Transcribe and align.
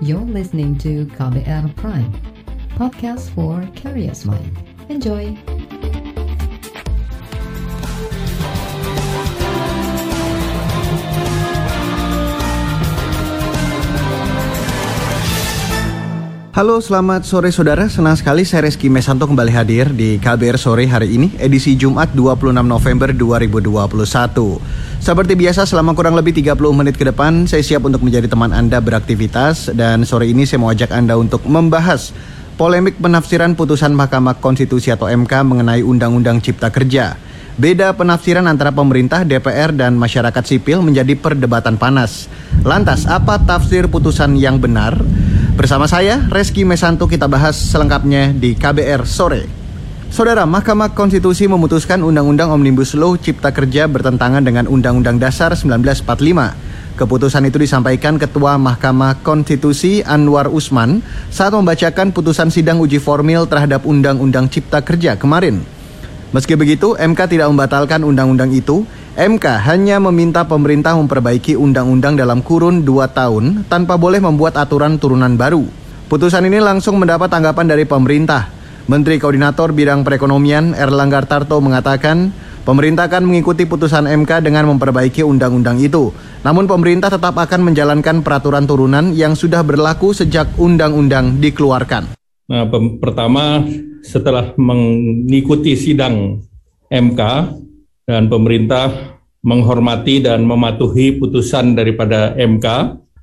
You're 0.00 0.24
listening 0.24 0.80
to 0.80 1.04
KBR 1.12 1.76
Prime, 1.76 2.08
podcast 2.72 3.28
for 3.36 3.60
curious 3.76 4.24
mind. 4.24 4.48
Enjoy! 4.88 5.36
Halo, 16.56 16.80
selamat 16.80 17.28
sore 17.28 17.52
saudara. 17.52 17.84
Senang 17.92 18.16
sekali 18.16 18.48
saya 18.48 18.72
Reski 18.72 18.88
Mesanto 18.88 19.28
kembali 19.28 19.52
hadir 19.52 19.92
di 19.92 20.16
KBR 20.16 20.56
sore 20.56 20.88
hari 20.88 21.12
ini, 21.12 21.28
edisi 21.36 21.76
Jumat 21.76 22.16
26 22.16 22.56
November 22.64 23.12
2021. 23.12 24.89
Seperti 25.00 25.32
biasa, 25.32 25.64
selama 25.64 25.96
kurang 25.96 26.12
lebih 26.12 26.36
30 26.36 26.60
menit 26.76 26.92
ke 27.00 27.08
depan, 27.08 27.48
saya 27.48 27.64
siap 27.64 27.88
untuk 27.88 28.04
menjadi 28.04 28.28
teman 28.28 28.52
Anda 28.52 28.84
beraktivitas 28.84 29.72
dan 29.72 30.04
sore 30.04 30.28
ini 30.28 30.44
saya 30.44 30.60
mau 30.60 30.68
ajak 30.68 30.92
Anda 30.92 31.16
untuk 31.16 31.48
membahas 31.48 32.12
polemik 32.60 33.00
penafsiran 33.00 33.56
putusan 33.56 33.96
Mahkamah 33.96 34.36
Konstitusi 34.44 34.92
atau 34.92 35.08
MK 35.08 35.32
mengenai 35.48 35.80
Undang-Undang 35.80 36.44
Cipta 36.44 36.68
Kerja. 36.68 37.16
Beda 37.56 37.96
penafsiran 37.96 38.44
antara 38.44 38.76
pemerintah, 38.76 39.24
DPR, 39.24 39.72
dan 39.72 39.96
masyarakat 39.96 40.44
sipil 40.44 40.84
menjadi 40.84 41.16
perdebatan 41.16 41.80
panas. 41.80 42.28
Lantas, 42.60 43.08
apa 43.08 43.40
tafsir 43.40 43.88
putusan 43.88 44.36
yang 44.36 44.60
benar? 44.60 45.00
Bersama 45.56 45.88
saya, 45.88 46.28
Reski 46.28 46.68
Mesanto, 46.68 47.08
kita 47.08 47.24
bahas 47.24 47.56
selengkapnya 47.56 48.36
di 48.36 48.52
KBR 48.52 49.08
Sore. 49.08 49.59
Saudara, 50.10 50.42
Mahkamah 50.42 50.90
Konstitusi 50.90 51.46
memutuskan 51.46 52.02
Undang-Undang 52.02 52.50
Omnibus 52.50 52.98
Law 52.98 53.14
Cipta 53.14 53.54
Kerja 53.54 53.86
bertentangan 53.86 54.42
dengan 54.42 54.66
Undang-Undang 54.66 55.22
Dasar 55.22 55.54
1945. 55.54 56.02
Keputusan 56.98 57.46
itu 57.46 57.62
disampaikan 57.62 58.18
Ketua 58.18 58.58
Mahkamah 58.58 59.22
Konstitusi 59.22 60.02
Anwar 60.02 60.50
Usman 60.50 60.98
saat 61.30 61.54
membacakan 61.54 62.10
putusan 62.10 62.50
sidang 62.50 62.82
uji 62.82 62.98
formil 62.98 63.46
terhadap 63.46 63.86
Undang-Undang 63.86 64.50
Cipta 64.50 64.82
Kerja 64.82 65.14
kemarin. 65.14 65.62
Meski 66.34 66.58
begitu, 66.58 66.98
MK 66.98 67.30
tidak 67.30 67.46
membatalkan 67.46 68.02
undang-undang 68.02 68.50
itu, 68.50 68.82
MK 69.14 69.46
hanya 69.62 70.02
meminta 70.02 70.42
pemerintah 70.42 70.98
memperbaiki 70.98 71.54
undang-undang 71.54 72.18
dalam 72.18 72.42
kurun 72.42 72.82
2 72.82 73.14
tahun 73.14 73.62
tanpa 73.70 73.94
boleh 73.94 74.18
membuat 74.18 74.58
aturan 74.58 74.98
turunan 74.98 75.38
baru. 75.38 75.62
Putusan 76.10 76.50
ini 76.50 76.58
langsung 76.58 76.98
mendapat 76.98 77.30
tanggapan 77.30 77.70
dari 77.70 77.86
pemerintah. 77.86 78.59
Menteri 78.90 79.22
Koordinator 79.22 79.70
Bidang 79.70 80.02
Perekonomian 80.02 80.74
Erlangga 80.74 81.22
Tarto 81.22 81.62
mengatakan, 81.62 82.34
pemerintah 82.66 83.06
akan 83.06 83.22
mengikuti 83.22 83.62
putusan 83.62 84.10
MK 84.10 84.42
dengan 84.42 84.66
memperbaiki 84.66 85.22
undang-undang 85.22 85.78
itu. 85.78 86.10
Namun 86.42 86.66
pemerintah 86.66 87.06
tetap 87.06 87.38
akan 87.38 87.70
menjalankan 87.70 88.26
peraturan 88.26 88.66
turunan 88.66 89.14
yang 89.14 89.38
sudah 89.38 89.62
berlaku 89.62 90.10
sejak 90.10 90.50
undang-undang 90.58 91.38
dikeluarkan. 91.38 92.18
Nah, 92.50 92.66
pertama 92.98 93.62
setelah 94.02 94.58
mengikuti 94.58 95.78
sidang 95.78 96.42
MK, 96.90 97.20
dan 98.10 98.26
pemerintah 98.26 98.90
menghormati 99.46 100.18
dan 100.18 100.42
mematuhi 100.42 101.14
putusan 101.14 101.78
daripada 101.78 102.34
MK 102.34 102.66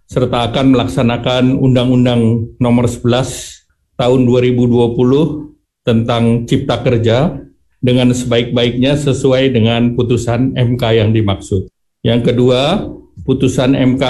serta 0.07 0.47
akan 0.47 0.71
melaksanakan 0.71 1.59
Undang-Undang 1.59 2.55
Nomor 2.55 2.87
11 2.87 3.67
Tahun 3.97 4.21
2020 4.29 5.46
tentang 5.87 6.43
Cipta 6.43 6.83
Kerja 6.83 7.39
dengan 7.79 8.11
sebaik-baiknya 8.11 8.99
sesuai 8.99 9.55
dengan 9.55 9.95
putusan 9.95 10.51
MK 10.59 10.83
yang 10.91 11.15
dimaksud. 11.15 11.71
Yang 12.03 12.33
kedua, 12.33 12.83
putusan 13.23 13.71
MK 13.71 14.03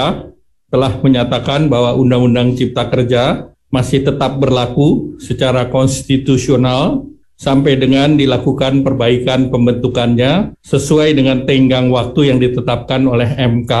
telah 0.68 0.92
menyatakan 1.00 1.70
bahwa 1.70 1.94
Undang-Undang 1.94 2.58
Cipta 2.58 2.90
Kerja 2.90 3.54
masih 3.70 4.02
tetap 4.02 4.42
berlaku 4.42 5.14
secara 5.22 5.70
konstitusional 5.70 7.06
sampai 7.38 7.78
dengan 7.78 8.18
dilakukan 8.18 8.82
perbaikan 8.82 9.48
pembentukannya 9.48 10.58
sesuai 10.66 11.14
dengan 11.14 11.46
tenggang 11.46 11.88
waktu 11.94 12.34
yang 12.34 12.42
ditetapkan 12.42 13.06
oleh 13.06 13.30
MK, 13.38 13.72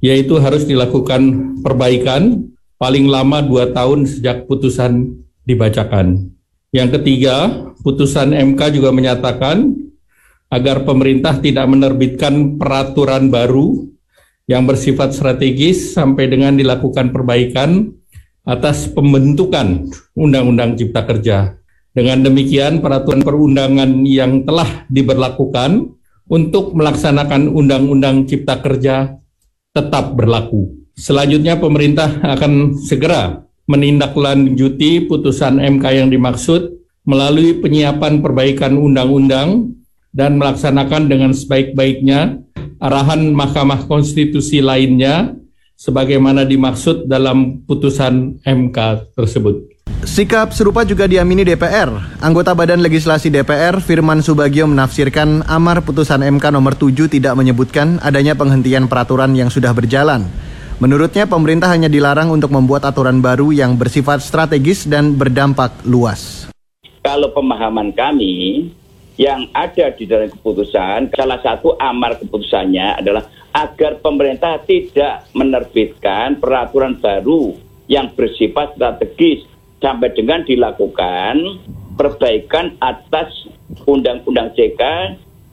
yaitu 0.00 0.40
harus 0.40 0.64
dilakukan 0.64 1.54
perbaikan 1.60 2.48
paling 2.80 3.06
lama 3.06 3.44
dua 3.44 3.70
tahun 3.70 4.08
sejak 4.08 4.48
putusan 4.48 5.22
dibacakan. 5.44 6.32
Yang 6.72 7.00
ketiga, 7.00 7.68
putusan 7.84 8.32
MK 8.32 8.80
juga 8.80 8.88
menyatakan 8.96 9.76
agar 10.48 10.88
pemerintah 10.88 11.36
tidak 11.36 11.68
menerbitkan 11.68 12.56
peraturan 12.56 13.28
baru 13.28 13.92
yang 14.48 14.64
bersifat 14.64 15.12
strategis 15.12 15.92
sampai 15.92 16.32
dengan 16.32 16.56
dilakukan 16.56 17.12
perbaikan 17.12 17.92
atas 18.48 18.88
pembentukan 18.88 19.92
Undang-Undang 20.16 20.80
Cipta 20.80 21.04
Kerja 21.04 21.60
dengan 21.92 22.24
demikian, 22.24 22.80
peraturan 22.80 23.20
perundangan 23.20 24.08
yang 24.08 24.48
telah 24.48 24.88
diberlakukan 24.88 25.92
untuk 26.24 26.72
melaksanakan 26.72 27.52
Undang-Undang 27.52 28.24
Cipta 28.24 28.64
Kerja 28.64 29.12
tetap 29.76 30.16
berlaku. 30.16 30.88
Selanjutnya, 30.96 31.60
pemerintah 31.60 32.20
akan 32.24 32.80
segera 32.80 33.44
menindaklanjuti 33.72 35.08
putusan 35.08 35.56
MK 35.56 35.84
yang 35.96 36.08
dimaksud 36.12 36.76
melalui 37.08 37.56
penyiapan 37.56 38.20
perbaikan 38.20 38.76
undang-undang 38.76 39.72
dan 40.12 40.36
melaksanakan 40.36 41.08
dengan 41.08 41.32
sebaik-baiknya 41.32 42.36
arahan 42.76 43.32
Mahkamah 43.32 43.88
Konstitusi 43.88 44.60
lainnya 44.60 45.32
sebagaimana 45.80 46.44
dimaksud 46.44 47.08
dalam 47.08 47.64
putusan 47.64 48.44
MK 48.44 48.78
tersebut. 49.16 49.72
Sikap 50.02 50.50
serupa 50.50 50.82
juga 50.82 51.06
diamini 51.06 51.46
DPR. 51.46 52.18
Anggota 52.18 52.58
Badan 52.58 52.82
Legislasi 52.82 53.30
DPR, 53.30 53.78
Firman 53.78 54.18
Subagio 54.18 54.66
menafsirkan 54.66 55.46
amar 55.46 55.86
putusan 55.86 56.26
MK 56.26 56.50
nomor 56.50 56.74
7 56.74 57.06
tidak 57.06 57.38
menyebutkan 57.38 58.02
adanya 58.02 58.34
penghentian 58.34 58.90
peraturan 58.90 59.30
yang 59.38 59.46
sudah 59.46 59.70
berjalan. 59.70 60.26
Menurutnya 60.82 61.30
pemerintah 61.30 61.70
hanya 61.70 61.86
dilarang 61.86 62.34
untuk 62.34 62.50
membuat 62.50 62.82
aturan 62.82 63.22
baru 63.22 63.54
yang 63.54 63.78
bersifat 63.78 64.18
strategis 64.18 64.82
dan 64.82 65.14
berdampak 65.14 65.70
luas. 65.86 66.50
Kalau 67.06 67.30
pemahaman 67.30 67.94
kami 67.94 68.66
yang 69.14 69.46
ada 69.54 69.94
di 69.94 70.10
dalam 70.10 70.26
keputusan, 70.26 71.14
salah 71.14 71.38
satu 71.38 71.78
amar 71.78 72.18
keputusannya 72.18 72.98
adalah 72.98 73.30
agar 73.54 74.02
pemerintah 74.02 74.58
tidak 74.66 75.30
menerbitkan 75.38 76.42
peraturan 76.42 76.98
baru 76.98 77.54
yang 77.86 78.10
bersifat 78.18 78.74
strategis 78.74 79.46
sampai 79.78 80.10
dengan 80.10 80.42
dilakukan 80.42 81.62
perbaikan 81.94 82.74
atas 82.82 83.30
Undang-Undang 83.86 84.58
CK 84.58 84.82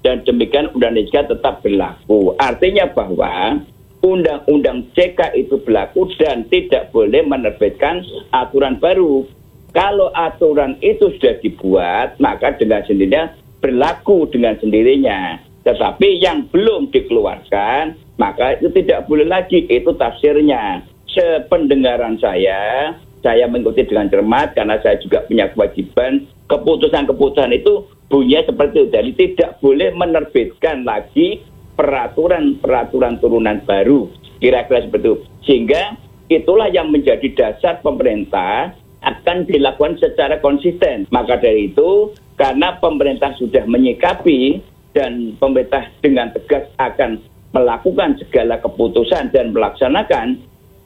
dan 0.02 0.26
demikian 0.26 0.74
Undang-Undang 0.74 1.06
CK 1.14 1.38
tetap 1.38 1.62
berlaku. 1.62 2.34
Artinya 2.42 2.90
bahwa 2.90 3.62
Undang-Undang 4.00 4.96
CK 4.96 5.36
itu 5.36 5.60
berlaku 5.60 6.08
dan 6.16 6.48
tidak 6.48 6.96
boleh 6.96 7.20
menerbitkan 7.28 8.00
aturan 8.32 8.80
baru. 8.80 9.28
Kalau 9.76 10.10
aturan 10.16 10.80
itu 10.80 11.12
sudah 11.20 11.36
dibuat, 11.44 12.16
maka 12.18 12.56
dengan 12.56 12.82
sendirinya 12.88 13.36
berlaku 13.60 14.26
dengan 14.32 14.56
sendirinya. 14.58 15.38
Tetapi 15.68 16.24
yang 16.24 16.48
belum 16.50 16.90
dikeluarkan, 16.96 18.16
maka 18.16 18.58
itu 18.58 18.72
tidak 18.72 19.06
boleh 19.12 19.28
lagi. 19.28 19.68
Itu 19.68 19.94
tafsirnya. 20.00 20.82
Sependengaran 21.12 22.18
saya, 22.24 22.96
saya 23.20 23.46
mengikuti 23.52 23.84
dengan 23.84 24.08
cermat 24.08 24.56
karena 24.56 24.80
saya 24.80 24.96
juga 25.04 25.28
punya 25.28 25.52
kewajiban 25.52 26.24
keputusan-keputusan 26.50 27.52
itu 27.54 27.86
bunyinya 28.10 28.50
seperti 28.50 28.74
itu. 28.82 28.86
Jadi 28.90 29.12
tidak 29.16 29.52
boleh 29.62 29.94
menerbitkan 29.94 30.88
lagi 30.88 31.44
peraturan-peraturan 31.80 33.24
turunan 33.24 33.64
baru. 33.64 34.12
Kira-kira 34.44 34.84
seperti 34.84 35.08
itu. 35.08 35.16
Sehingga 35.48 35.96
itulah 36.28 36.68
yang 36.68 36.92
menjadi 36.92 37.32
dasar 37.32 37.80
pemerintah 37.80 38.76
akan 39.00 39.48
dilakukan 39.48 39.96
secara 40.04 40.44
konsisten. 40.44 41.08
Maka 41.08 41.40
dari 41.40 41.72
itu, 41.72 42.12
karena 42.36 42.76
pemerintah 42.84 43.32
sudah 43.40 43.64
menyikapi 43.64 44.60
dan 44.92 45.40
pemerintah 45.40 45.88
dengan 46.04 46.36
tegas 46.36 46.68
akan 46.76 47.24
melakukan 47.56 48.20
segala 48.20 48.60
keputusan 48.60 49.32
dan 49.32 49.56
melaksanakan 49.56 50.36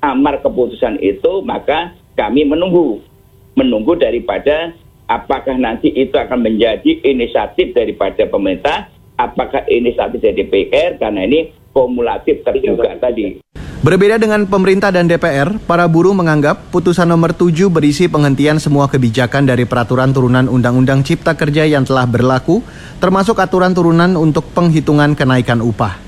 amar 0.06 0.38
keputusan 0.46 1.02
itu, 1.02 1.42
maka 1.42 1.98
kami 2.14 2.46
menunggu 2.46 3.02
menunggu 3.58 3.98
daripada 3.98 4.74
apakah 5.10 5.58
nanti 5.58 5.90
itu 5.94 6.14
akan 6.14 6.42
menjadi 6.42 7.02
inisiatif 7.06 7.74
daripada 7.74 8.26
pemerintah 8.30 8.93
apakah 9.18 9.66
inisiatif 9.70 10.22
dari 10.22 10.46
DPR 10.46 10.98
karena 10.98 11.26
ini 11.26 11.54
kumulatif 11.74 12.46
juga 12.62 12.94
tadi 13.02 13.44
Berbeda 13.84 14.16
dengan 14.16 14.48
pemerintah 14.48 14.96
dan 14.96 15.12
DPR, 15.12 15.60
para 15.68 15.84
buruh 15.92 16.16
menganggap 16.16 16.72
putusan 16.72 17.04
nomor 17.04 17.36
7 17.36 17.68
berisi 17.68 18.08
penghentian 18.08 18.56
semua 18.56 18.88
kebijakan 18.88 19.44
dari 19.44 19.68
peraturan 19.68 20.16
turunan 20.16 20.48
Undang-Undang 20.48 21.04
Cipta 21.04 21.36
Kerja 21.36 21.68
yang 21.68 21.84
telah 21.84 22.08
berlaku, 22.08 22.64
termasuk 23.04 23.44
aturan 23.44 23.76
turunan 23.76 24.16
untuk 24.16 24.48
penghitungan 24.56 25.20
kenaikan 25.20 25.60
upah. 25.60 26.00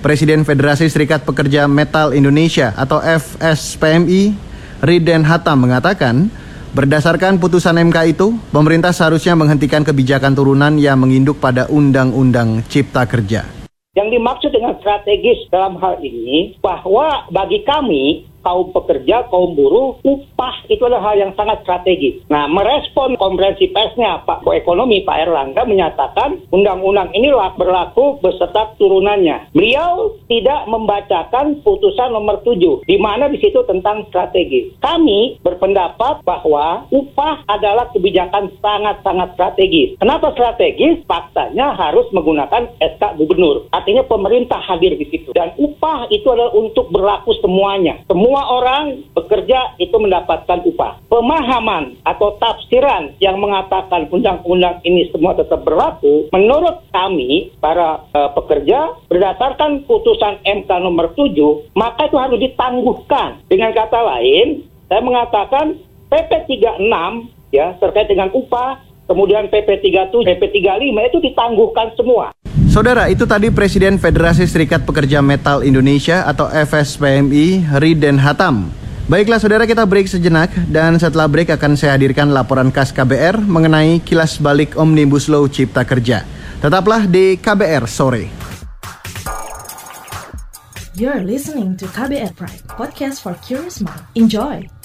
Presiden 0.00 0.48
Federasi 0.48 0.88
Serikat 0.88 1.28
Pekerja 1.28 1.68
Metal 1.68 2.16
Indonesia 2.16 2.72
atau 2.72 3.04
FSPMI 3.04 4.32
Riden 4.80 5.28
Hatam 5.28 5.68
mengatakan, 5.68 6.32
berdasarkan 6.78 7.42
putusan 7.42 7.74
MK 7.90 8.14
itu, 8.14 8.38
pemerintah 8.54 8.94
seharusnya 8.94 9.34
menghentikan 9.34 9.82
kebijakan 9.82 10.30
turunan 10.30 10.78
yang 10.78 11.02
menginduk 11.02 11.42
pada 11.42 11.66
Undang-Undang 11.66 12.70
Cipta 12.70 13.02
Kerja. 13.02 13.42
Yang 13.98 14.08
dimaksud 14.14 14.54
dengan 14.54 14.78
strategis 14.78 15.50
dalam 15.50 15.74
hal 15.82 15.98
ini 15.98 16.54
bahwa 16.62 17.26
bagi 17.34 17.66
kami 17.66 18.27
kaum 18.48 18.72
pekerja, 18.72 19.28
kaum 19.28 19.52
buruh, 19.52 20.00
upah 20.00 20.64
itu 20.72 20.80
adalah 20.80 21.12
hal 21.12 21.20
yang 21.20 21.32
sangat 21.36 21.60
strategis. 21.68 22.24
Nah, 22.32 22.48
merespon 22.48 23.20
konferensi 23.20 23.68
persnya 23.68 24.24
Pak 24.24 24.48
Ekonomi 24.48 25.04
Pak 25.04 25.28
Erlangga 25.28 25.68
menyatakan 25.68 26.40
undang-undang 26.48 27.12
ini 27.12 27.28
berlaku 27.28 28.16
beserta 28.24 28.72
turunannya. 28.80 29.52
Beliau 29.52 30.16
tidak 30.30 30.64
membacakan 30.70 31.60
putusan 31.60 32.16
nomor 32.16 32.40
7 32.40 32.88
di 32.88 32.96
mana 32.96 33.28
di 33.28 33.36
situ 33.36 33.60
tentang 33.68 34.08
strategi. 34.08 34.72
Kami 34.80 35.42
berpendapat 35.44 36.24
bahwa 36.24 36.88
upah 36.88 37.44
adalah 37.50 37.90
kebijakan 37.92 38.48
sangat-sangat 38.64 39.36
strategis. 39.36 39.98
Kenapa 40.00 40.32
strategis? 40.32 41.04
Faktanya 41.04 41.76
harus 41.76 42.08
menggunakan 42.14 42.72
SK 42.80 43.18
gubernur. 43.18 43.68
Artinya 43.74 44.06
pemerintah 44.06 44.62
hadir 44.62 44.94
di 44.96 45.04
situ. 45.10 45.34
Dan 45.34 45.52
upah 45.58 46.08
itu 46.08 46.24
adalah 46.30 46.54
untuk 46.54 46.88
berlaku 46.94 47.34
semuanya. 47.42 48.00
Semua 48.06 48.37
semua 48.38 48.54
orang 48.54 49.02
bekerja 49.18 49.74
itu 49.82 49.98
mendapatkan 49.98 50.62
upah. 50.62 51.02
Pemahaman 51.10 51.98
atau 52.06 52.38
tafsiran 52.38 53.10
yang 53.18 53.34
mengatakan 53.42 54.06
undang-undang 54.14 54.78
ini 54.86 55.10
semua 55.10 55.34
tetap 55.34 55.66
berlaku, 55.66 56.30
menurut 56.30 56.86
kami 56.94 57.50
para 57.58 58.06
uh, 58.14 58.30
pekerja 58.38 58.94
berdasarkan 59.10 59.82
putusan 59.90 60.38
MK 60.46 60.70
nomor 60.70 61.10
7, 61.18 61.34
maka 61.74 62.06
itu 62.06 62.14
harus 62.14 62.38
ditangguhkan. 62.38 63.42
Dengan 63.50 63.74
kata 63.74 64.06
lain, 64.06 64.62
saya 64.86 65.02
mengatakan 65.02 65.74
PP 66.06 66.30
36 66.62 66.78
ya 67.50 67.74
terkait 67.82 68.06
dengan 68.06 68.30
upah, 68.30 68.78
kemudian 69.10 69.50
PP 69.50 69.82
37, 69.82 70.14
PP 70.14 70.62
35 70.62 71.10
itu 71.10 71.18
ditangguhkan 71.26 71.90
semua. 71.98 72.30
Saudara, 72.78 73.10
itu 73.10 73.26
tadi 73.26 73.50
Presiden 73.50 73.98
Federasi 73.98 74.46
Serikat 74.46 74.86
Pekerja 74.86 75.18
Metal 75.18 75.66
Indonesia 75.66 76.22
atau 76.22 76.46
FSPMI, 76.46 77.74
Riden 77.74 78.22
Hatam. 78.22 78.70
Baiklah 79.10 79.42
saudara 79.42 79.66
kita 79.66 79.82
break 79.82 80.06
sejenak 80.06 80.46
dan 80.70 80.94
setelah 80.94 81.26
break 81.26 81.50
akan 81.58 81.74
saya 81.74 81.98
hadirkan 81.98 82.30
laporan 82.30 82.70
khas 82.70 82.94
KBR 82.94 83.42
mengenai 83.42 83.98
kilas 84.06 84.38
balik 84.38 84.78
Omnibus 84.78 85.26
Law 85.26 85.50
Cipta 85.50 85.82
Kerja. 85.82 86.22
Tetaplah 86.62 87.10
di 87.10 87.34
KBR 87.42 87.90
sore. 87.90 88.30
You're 90.94 91.26
listening 91.26 91.74
to 91.82 91.90
KBR 91.90 92.38
Pride, 92.38 92.62
podcast 92.78 93.26
for 93.26 93.34
curious 93.42 93.82
mind. 93.82 94.06
Enjoy. 94.14 94.77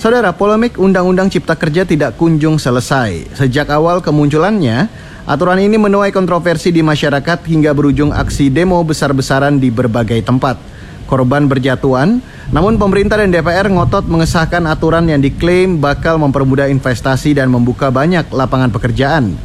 Saudara, 0.00 0.32
polemik 0.32 0.80
Undang-Undang 0.80 1.28
Cipta 1.28 1.52
Kerja 1.52 1.84
tidak 1.84 2.16
kunjung 2.16 2.56
selesai. 2.56 3.36
Sejak 3.36 3.68
awal 3.68 4.00
kemunculannya, 4.00 4.88
aturan 5.28 5.60
ini 5.60 5.76
menuai 5.76 6.08
kontroversi 6.08 6.72
di 6.72 6.80
masyarakat 6.80 7.44
hingga 7.44 7.76
berujung 7.76 8.08
aksi 8.08 8.48
demo 8.48 8.80
besar-besaran 8.80 9.60
di 9.60 9.68
berbagai 9.68 10.24
tempat. 10.24 10.56
Korban 11.04 11.52
berjatuhan, 11.52 12.24
namun 12.48 12.80
pemerintah 12.80 13.20
dan 13.20 13.28
DPR 13.28 13.68
ngotot 13.68 14.08
mengesahkan 14.08 14.64
aturan 14.72 15.04
yang 15.04 15.20
diklaim 15.20 15.76
bakal 15.76 16.16
mempermudah 16.16 16.72
investasi 16.72 17.36
dan 17.36 17.52
membuka 17.52 17.92
banyak 17.92 18.24
lapangan 18.32 18.72
pekerjaan. 18.72 19.36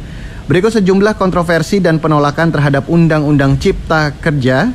Berikut 0.48 0.72
sejumlah 0.72 1.20
kontroversi 1.20 1.84
dan 1.84 2.00
penolakan 2.00 2.48
terhadap 2.48 2.88
Undang-Undang 2.88 3.60
Cipta 3.60 4.08
Kerja. 4.24 4.72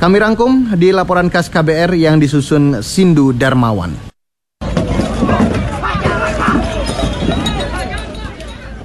Kami 0.00 0.16
rangkum 0.16 0.72
di 0.80 0.96
laporan 0.96 1.28
khas 1.28 1.52
KBR 1.52 1.92
yang 1.92 2.16
disusun 2.16 2.80
Sindu 2.80 3.36
Darmawan. 3.36 4.09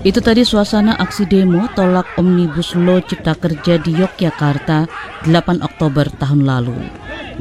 Itu 0.05 0.21
tadi 0.21 0.45
suasana 0.45 0.93
aksi 1.01 1.25
demo 1.25 1.65
tolak 1.73 2.05
Omnibus 2.21 2.77
Law 2.77 3.01
Cipta 3.01 3.33
Kerja 3.33 3.81
di 3.81 3.97
Yogyakarta 3.97 4.85
8 5.25 5.65
Oktober 5.65 6.05
tahun 6.21 6.45
lalu. 6.45 6.77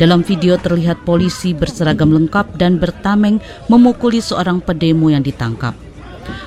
Dalam 0.00 0.24
video 0.24 0.56
terlihat 0.56 1.04
polisi 1.04 1.52
berseragam 1.52 2.08
lengkap 2.16 2.56
dan 2.56 2.80
bertameng 2.80 3.36
memukuli 3.68 4.24
seorang 4.24 4.64
pedemo 4.64 5.12
yang 5.12 5.20
ditangkap. 5.20 5.76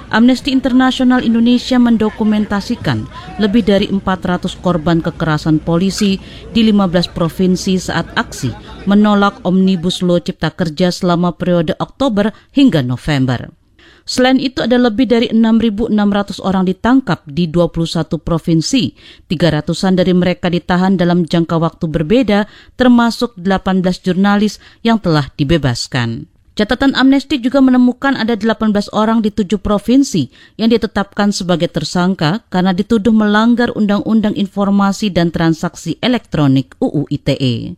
Amnesty 0.09 0.49
International 0.49 1.21
Indonesia 1.21 1.77
mendokumentasikan 1.77 3.05
lebih 3.37 3.61
dari 3.61 3.85
400 3.85 4.57
korban 4.57 5.05
kekerasan 5.05 5.61
polisi 5.61 6.17
di 6.49 6.65
15 6.65 7.13
provinsi 7.13 7.77
saat 7.77 8.09
aksi 8.17 8.49
menolak 8.89 9.37
Omnibus 9.45 10.01
Law 10.01 10.17
Cipta 10.17 10.49
Kerja 10.49 10.89
selama 10.89 11.37
periode 11.37 11.77
Oktober 11.77 12.33
hingga 12.57 12.81
November. 12.81 13.66
Selain 14.07 14.39
itu 14.39 14.63
ada 14.63 14.79
lebih 14.79 15.03
dari 15.03 15.27
6.600 15.35 15.91
orang 16.39 16.63
ditangkap 16.63 17.27
di 17.27 17.51
21 17.51 18.07
provinsi. 18.23 18.95
300-an 19.27 19.93
dari 19.99 20.15
mereka 20.15 20.47
ditahan 20.47 20.95
dalam 20.95 21.27
jangka 21.27 21.59
waktu 21.59 21.85
berbeda 21.91 22.47
termasuk 22.79 23.35
18 23.35 23.83
jurnalis 23.99 24.63
yang 24.79 24.95
telah 24.95 25.27
dibebaskan. 25.35 26.31
Catatan 26.57 26.97
Amnesty 26.97 27.37
juga 27.37 27.61
menemukan 27.61 28.17
ada 28.17 28.33
18 28.33 28.89
orang 28.89 29.21
di 29.21 29.29
tujuh 29.29 29.61
provinsi 29.61 30.33
yang 30.57 30.73
ditetapkan 30.73 31.29
sebagai 31.29 31.69
tersangka 31.69 32.41
karena 32.49 32.73
dituduh 32.73 33.13
melanggar 33.13 33.69
Undang-Undang 33.77 34.33
Informasi 34.33 35.13
dan 35.13 35.29
Transaksi 35.29 36.01
Elektronik 36.01 36.73
UU 36.81 37.05
ITE. 37.13 37.77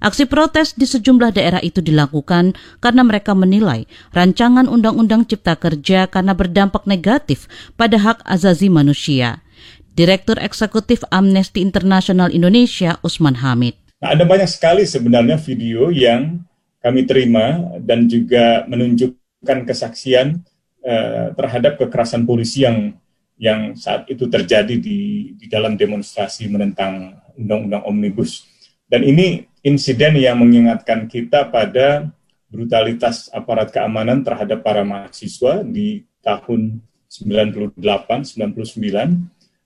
Aksi 0.00 0.24
protes 0.24 0.72
di 0.72 0.88
sejumlah 0.88 1.36
daerah 1.36 1.60
itu 1.60 1.84
dilakukan 1.84 2.56
karena 2.80 3.04
mereka 3.04 3.36
menilai 3.36 3.84
rancangan 4.16 4.64
Undang-Undang 4.64 5.28
Cipta 5.28 5.60
Kerja 5.60 6.08
karena 6.08 6.32
berdampak 6.32 6.88
negatif 6.88 7.44
pada 7.76 8.00
hak 8.00 8.24
azazi 8.24 8.72
manusia. 8.72 9.44
Direktur 9.92 10.40
Eksekutif 10.40 11.04
Amnesty 11.12 11.60
International 11.60 12.32
Indonesia, 12.32 12.96
Usman 13.04 13.44
Hamid. 13.44 13.76
Nah, 14.00 14.16
ada 14.16 14.24
banyak 14.24 14.48
sekali 14.48 14.88
sebenarnya 14.88 15.36
video 15.36 15.92
yang 15.92 16.48
kami 16.80 17.04
terima 17.04 17.76
dan 17.84 18.08
juga 18.08 18.64
menunjukkan 18.72 19.68
kesaksian 19.68 20.40
uh, 20.80 21.36
terhadap 21.36 21.76
kekerasan 21.76 22.24
polisi 22.24 22.64
yang 22.64 22.96
yang 23.36 23.76
saat 23.76 24.08
itu 24.08 24.24
terjadi 24.32 24.80
di, 24.80 25.32
di 25.36 25.44
dalam 25.44 25.76
demonstrasi 25.76 26.48
menentang 26.48 27.20
undang-undang 27.36 27.84
omnibus. 27.84 28.48
Dan 28.88 29.04
ini 29.04 29.49
insiden 29.60 30.16
yang 30.16 30.40
mengingatkan 30.40 31.04
kita 31.08 31.48
pada 31.52 32.08
brutalitas 32.50 33.30
aparat 33.30 33.70
keamanan 33.70 34.26
terhadap 34.26 34.66
para 34.66 34.82
mahasiswa 34.82 35.62
di 35.62 36.02
tahun 36.20 36.82
98, 37.10 37.78
99 37.78 38.50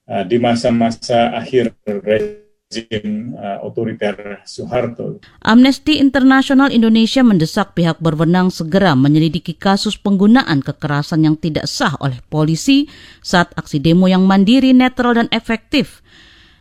uh, 0.08 0.24
di 0.24 0.36
masa-masa 0.40 1.32
akhir 1.32 1.72
rezim 1.84 3.32
uh, 3.36 3.64
otoriter 3.64 4.44
Soeharto. 4.44 5.20
Amnesty 5.40 6.00
International 6.00 6.68
Indonesia 6.72 7.24
mendesak 7.24 7.72
pihak 7.76 8.00
berwenang 8.00 8.52
segera 8.52 8.92
menyelidiki 8.92 9.56
kasus 9.56 9.96
penggunaan 9.96 10.60
kekerasan 10.60 11.24
yang 11.24 11.36
tidak 11.40 11.68
sah 11.68 11.96
oleh 12.00 12.20
polisi 12.28 12.88
saat 13.24 13.52
aksi 13.56 13.80
demo 13.80 14.08
yang 14.08 14.24
mandiri, 14.24 14.76
netral, 14.76 15.16
dan 15.16 15.28
efektif 15.32 16.04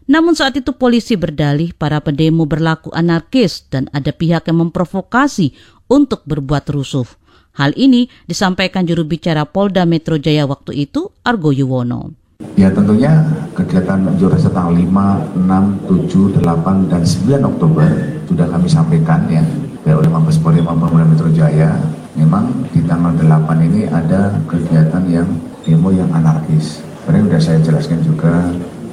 namun 0.09 0.35
saat 0.35 0.59
itu 0.59 0.75
polisi 0.75 1.15
berdalih 1.15 1.71
para 1.75 2.03
pendemo 2.03 2.43
berlaku 2.43 2.91
anarkis 2.91 3.67
dan 3.71 3.87
ada 3.95 4.11
pihak 4.11 4.47
yang 4.51 4.67
memprovokasi 4.67 5.55
untuk 5.87 6.27
berbuat 6.27 6.67
rusuh. 6.73 7.07
Hal 7.53 7.71
ini 7.77 8.09
disampaikan 8.25 8.83
juru 8.83 9.05
bicara 9.05 9.45
Polda 9.45 9.85
Metro 9.85 10.17
Jaya 10.17 10.49
waktu 10.49 10.89
itu, 10.89 11.13
Argo 11.21 11.53
Yuwono. 11.53 12.17
Ya 12.57 12.67
tentunya 12.73 13.23
kegiatan 13.53 14.03
unjuk 14.09 14.33
rasa 14.33 14.49
tanggal 14.49 14.73
5, 14.75 15.37
6, 15.37 15.87
7, 16.09 16.41
8, 16.41 16.91
dan 16.91 17.01
9 17.05 17.49
Oktober 17.55 17.87
sudah 18.25 18.47
kami 18.49 18.67
sampaikan 18.67 19.21
ya 19.29 19.45
baik 19.85 19.99
oleh 19.99 20.11
Mabes 20.11 20.39
Polri 20.41 20.59
maupun 20.59 20.97
Metro 21.05 21.29
Jaya. 21.29 21.77
Memang 22.17 22.65
di 22.73 22.81
tanggal 22.85 23.13
8 23.15 23.67
ini 23.69 23.85
ada 23.89 24.33
kegiatan 24.49 25.03
yang 25.07 25.29
demo 25.61 25.89
yang 25.93 26.09
anarkis. 26.13 26.81
Sebenarnya 27.03 27.25
sudah 27.25 27.41
saya 27.41 27.59
jelaskan 27.61 27.99
juga 28.01 28.33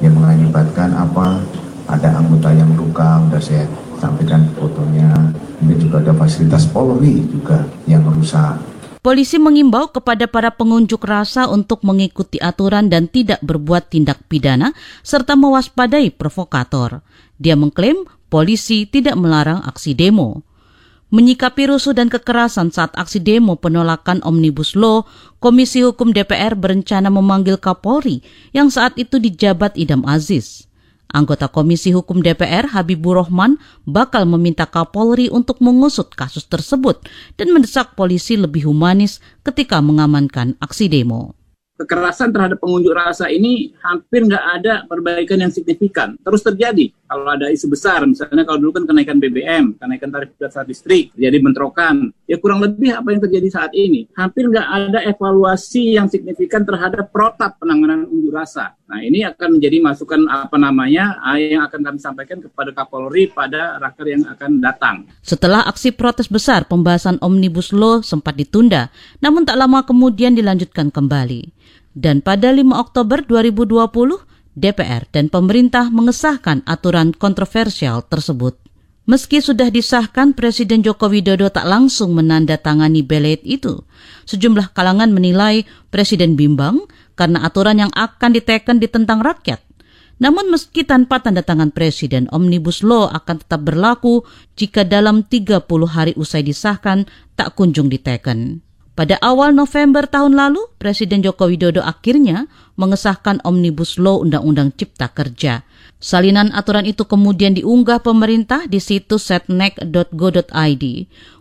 yang 0.00 0.16
mengakibatkan 0.16 0.92
apa 0.96 1.40
ada 1.88 2.08
anggota 2.20 2.50
yang 2.52 2.72
luka 2.76 3.20
sudah 3.28 3.42
saya 3.42 3.64
sampaikan 4.00 4.48
fotonya 4.56 5.12
ini 5.60 5.76
juga 5.76 6.00
ada 6.00 6.12
fasilitas 6.16 6.64
Polri 6.68 7.24
juga 7.28 7.68
yang 7.84 8.04
rusak 8.08 8.56
Polisi 9.00 9.40
mengimbau 9.40 9.88
kepada 9.88 10.28
para 10.28 10.52
pengunjuk 10.52 11.00
rasa 11.08 11.48
untuk 11.48 11.80
mengikuti 11.88 12.36
aturan 12.36 12.92
dan 12.92 13.08
tidak 13.08 13.40
berbuat 13.40 13.88
tindak 13.88 14.20
pidana 14.28 14.76
serta 15.00 15.40
mewaspadai 15.40 16.12
provokator. 16.12 17.00
Dia 17.40 17.56
mengklaim 17.56 18.04
polisi 18.28 18.84
tidak 18.84 19.16
melarang 19.16 19.64
aksi 19.64 19.96
demo. 19.96 20.44
Menyikapi 21.10 21.66
rusuh 21.66 21.90
dan 21.90 22.06
kekerasan 22.06 22.70
saat 22.70 22.94
aksi 22.94 23.18
demo 23.18 23.58
penolakan 23.58 24.22
Omnibus 24.22 24.78
Law, 24.78 25.10
Komisi 25.42 25.82
Hukum 25.82 26.14
DPR 26.14 26.54
berencana 26.54 27.10
memanggil 27.10 27.58
Kapolri 27.58 28.22
yang 28.54 28.70
saat 28.70 28.94
itu 28.94 29.18
dijabat 29.18 29.74
Idam 29.74 30.06
Aziz. 30.06 30.70
Anggota 31.10 31.50
Komisi 31.50 31.90
Hukum 31.90 32.22
DPR 32.22 32.70
Habibur 32.70 33.18
Rahman 33.18 33.58
bakal 33.82 34.22
meminta 34.22 34.70
Kapolri 34.70 35.26
untuk 35.26 35.58
mengusut 35.58 36.14
kasus 36.14 36.46
tersebut 36.46 37.02
dan 37.34 37.50
mendesak 37.50 37.98
polisi 37.98 38.38
lebih 38.38 38.70
humanis 38.70 39.18
ketika 39.42 39.82
mengamankan 39.82 40.54
aksi 40.62 40.86
demo 40.86 41.39
kekerasan 41.80 42.28
terhadap 42.28 42.60
pengunjuk 42.60 42.92
rasa 42.92 43.32
ini 43.32 43.72
hampir 43.80 44.28
nggak 44.28 44.44
ada 44.60 44.84
perbaikan 44.84 45.40
yang 45.40 45.52
signifikan. 45.52 46.20
Terus 46.20 46.44
terjadi 46.44 46.92
kalau 47.10 47.26
ada 47.26 47.50
isu 47.50 47.66
besar, 47.72 48.06
misalnya 48.06 48.46
kalau 48.46 48.62
dulu 48.62 48.78
kan 48.78 48.84
kenaikan 48.86 49.18
BBM, 49.18 49.74
kenaikan 49.80 50.14
tarif 50.14 50.30
dasar 50.38 50.62
listrik, 50.68 51.10
jadi 51.16 51.42
bentrokan. 51.42 52.14
Ya 52.28 52.38
kurang 52.38 52.62
lebih 52.62 52.94
apa 52.94 53.10
yang 53.10 53.18
terjadi 53.18 53.48
saat 53.50 53.72
ini. 53.74 54.06
Hampir 54.14 54.46
nggak 54.46 54.68
ada 54.68 55.02
evaluasi 55.08 55.98
yang 55.98 56.06
signifikan 56.06 56.62
terhadap 56.62 57.10
protap 57.10 57.58
penanganan 57.58 58.06
unjuk 58.06 58.30
rasa. 58.30 58.78
Nah 58.86 59.02
ini 59.02 59.26
akan 59.26 59.58
menjadi 59.58 59.82
masukan 59.82 60.26
apa 60.30 60.54
namanya 60.54 61.18
yang 61.38 61.66
akan 61.66 61.80
kami 61.82 61.98
sampaikan 61.98 62.38
kepada 62.42 62.70
Kapolri 62.74 63.30
pada 63.30 63.78
raker 63.82 64.06
yang 64.06 64.26
akan 64.30 64.62
datang. 64.62 65.06
Setelah 65.22 65.66
aksi 65.66 65.90
protes 65.94 66.30
besar, 66.30 66.66
pembahasan 66.66 67.18
Omnibus 67.22 67.74
Law 67.74 68.02
sempat 68.06 68.38
ditunda, 68.38 68.90
namun 69.18 69.42
tak 69.42 69.58
lama 69.58 69.82
kemudian 69.82 70.34
dilanjutkan 70.34 70.94
kembali. 70.94 71.58
Dan 72.00 72.24
pada 72.24 72.48
5 72.48 72.64
Oktober 72.72 73.20
2020, 73.28 74.24
DPR 74.56 75.04
dan 75.12 75.28
pemerintah 75.28 75.92
mengesahkan 75.92 76.64
aturan 76.64 77.12
kontroversial 77.12 78.00
tersebut. 78.08 78.56
Meski 79.04 79.44
sudah 79.44 79.68
disahkan, 79.68 80.32
Presiden 80.32 80.80
Joko 80.80 81.12
Widodo 81.12 81.52
tak 81.52 81.68
langsung 81.68 82.16
menandatangani 82.16 83.04
belet 83.04 83.44
itu. 83.44 83.84
Sejumlah 84.24 84.72
kalangan 84.72 85.12
menilai 85.12 85.68
Presiden 85.92 86.40
bimbang 86.40 86.88
karena 87.20 87.44
aturan 87.44 87.76
yang 87.76 87.92
akan 87.92 88.32
diteken 88.32 88.80
ditentang 88.80 89.20
rakyat. 89.20 89.60
Namun 90.24 90.48
meski 90.48 90.88
tanpa 90.88 91.20
tanda 91.20 91.44
tangan 91.44 91.68
Presiden, 91.68 92.32
Omnibus 92.32 92.80
Law 92.80 93.12
akan 93.12 93.44
tetap 93.44 93.60
berlaku 93.60 94.24
jika 94.56 94.88
dalam 94.88 95.20
30 95.28 95.68
hari 95.84 96.16
usai 96.16 96.40
disahkan 96.40 97.04
tak 97.36 97.52
kunjung 97.56 97.92
diteken. 97.92 98.69
Pada 99.00 99.16
awal 99.24 99.56
November 99.56 100.04
tahun 100.04 100.36
lalu, 100.36 100.60
Presiden 100.76 101.24
Joko 101.24 101.48
Widodo 101.48 101.80
akhirnya 101.80 102.52
mengesahkan 102.76 103.40
Omnibus 103.48 103.96
Law 103.96 104.20
Undang-Undang 104.20 104.76
Cipta 104.76 105.08
Kerja. 105.08 105.64
Salinan 105.96 106.52
aturan 106.52 106.84
itu 106.84 107.08
kemudian 107.08 107.56
diunggah 107.56 108.04
pemerintah 108.04 108.68
di 108.68 108.76
situs 108.76 109.32
setnek.go.id. 109.32 110.84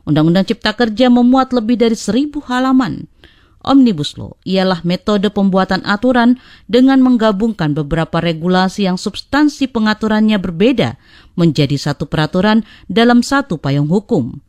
Undang-Undang 0.08 0.46
Cipta 0.48 0.72
Kerja 0.72 1.12
memuat 1.12 1.52
lebih 1.52 1.84
dari 1.84 2.00
seribu 2.00 2.40
halaman. 2.48 3.12
Omnibus 3.60 4.16
Law 4.16 4.40
ialah 4.48 4.80
metode 4.88 5.28
pembuatan 5.28 5.84
aturan 5.84 6.40
dengan 6.72 7.04
menggabungkan 7.04 7.76
beberapa 7.76 8.24
regulasi 8.24 8.88
yang 8.88 8.96
substansi 8.96 9.68
pengaturannya 9.68 10.40
berbeda 10.40 10.96
menjadi 11.36 11.76
satu 11.76 12.08
peraturan 12.08 12.64
dalam 12.88 13.20
satu 13.20 13.60
payung 13.60 13.92
hukum. 13.92 14.40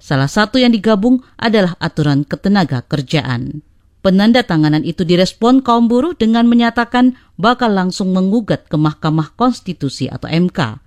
Salah 0.00 0.32
satu 0.32 0.56
yang 0.56 0.72
digabung 0.72 1.20
adalah 1.36 1.76
aturan 1.76 2.24
ketenaga 2.24 2.80
kerjaan. 2.88 3.60
Penanda 4.00 4.40
tanganan 4.40 4.80
itu 4.80 5.04
direspon 5.04 5.60
kaum 5.60 5.84
buruh 5.84 6.16
dengan 6.16 6.48
menyatakan 6.48 7.20
bakal 7.36 7.68
langsung 7.76 8.16
menggugat 8.16 8.64
ke 8.64 8.80
Mahkamah 8.80 9.36
Konstitusi 9.36 10.08
atau 10.08 10.24
MK. 10.24 10.80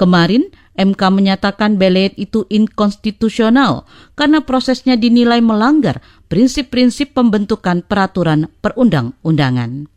Kemarin, 0.00 0.48
MK 0.72 1.02
menyatakan 1.12 1.76
belet 1.76 2.16
itu 2.16 2.48
inkonstitusional 2.48 3.84
karena 4.16 4.40
prosesnya 4.40 4.96
dinilai 4.96 5.44
melanggar 5.44 6.00
prinsip-prinsip 6.32 7.12
pembentukan 7.12 7.84
peraturan 7.84 8.48
perundang-undangan. 8.64 9.90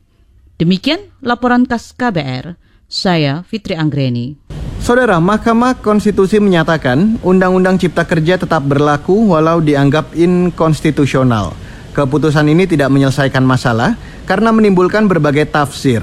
Demikian 0.60 1.08
laporan 1.24 1.64
khas 1.64 1.96
KBR, 1.96 2.60
saya 2.92 3.48
Fitri 3.48 3.80
Anggreni. 3.80 4.61
Saudara, 4.82 5.22
Mahkamah 5.22 5.78
Konstitusi 5.78 6.42
menyatakan 6.42 7.22
Undang-Undang 7.22 7.78
Cipta 7.78 8.02
Kerja 8.02 8.42
tetap 8.42 8.66
berlaku 8.66 9.30
walau 9.30 9.62
dianggap 9.62 10.18
inkonstitusional. 10.18 11.54
Keputusan 11.94 12.50
ini 12.50 12.66
tidak 12.66 12.90
menyelesaikan 12.90 13.46
masalah 13.46 13.94
karena 14.26 14.50
menimbulkan 14.50 15.06
berbagai 15.06 15.54
tafsir. 15.54 16.02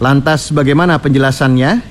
Lantas 0.00 0.48
bagaimana 0.48 0.96
penjelasannya? 0.96 1.84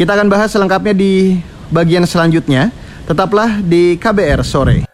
Kita 0.00 0.16
akan 0.16 0.32
bahas 0.32 0.56
selengkapnya 0.56 0.96
di 0.96 1.36
bagian 1.68 2.08
selanjutnya. 2.08 2.72
Tetaplah 3.04 3.60
di 3.60 4.00
KBR 4.00 4.40
sore. 4.48 4.88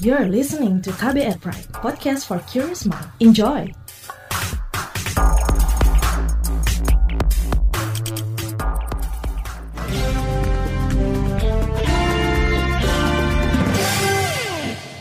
You're 0.00 0.24
listening 0.24 0.80
to 0.88 0.90
KBR 0.96 1.36
Pride, 1.44 1.68
podcast 1.84 2.24
for 2.24 2.40
curious 2.48 2.88
mind. 2.88 3.12
Enjoy. 3.20 3.85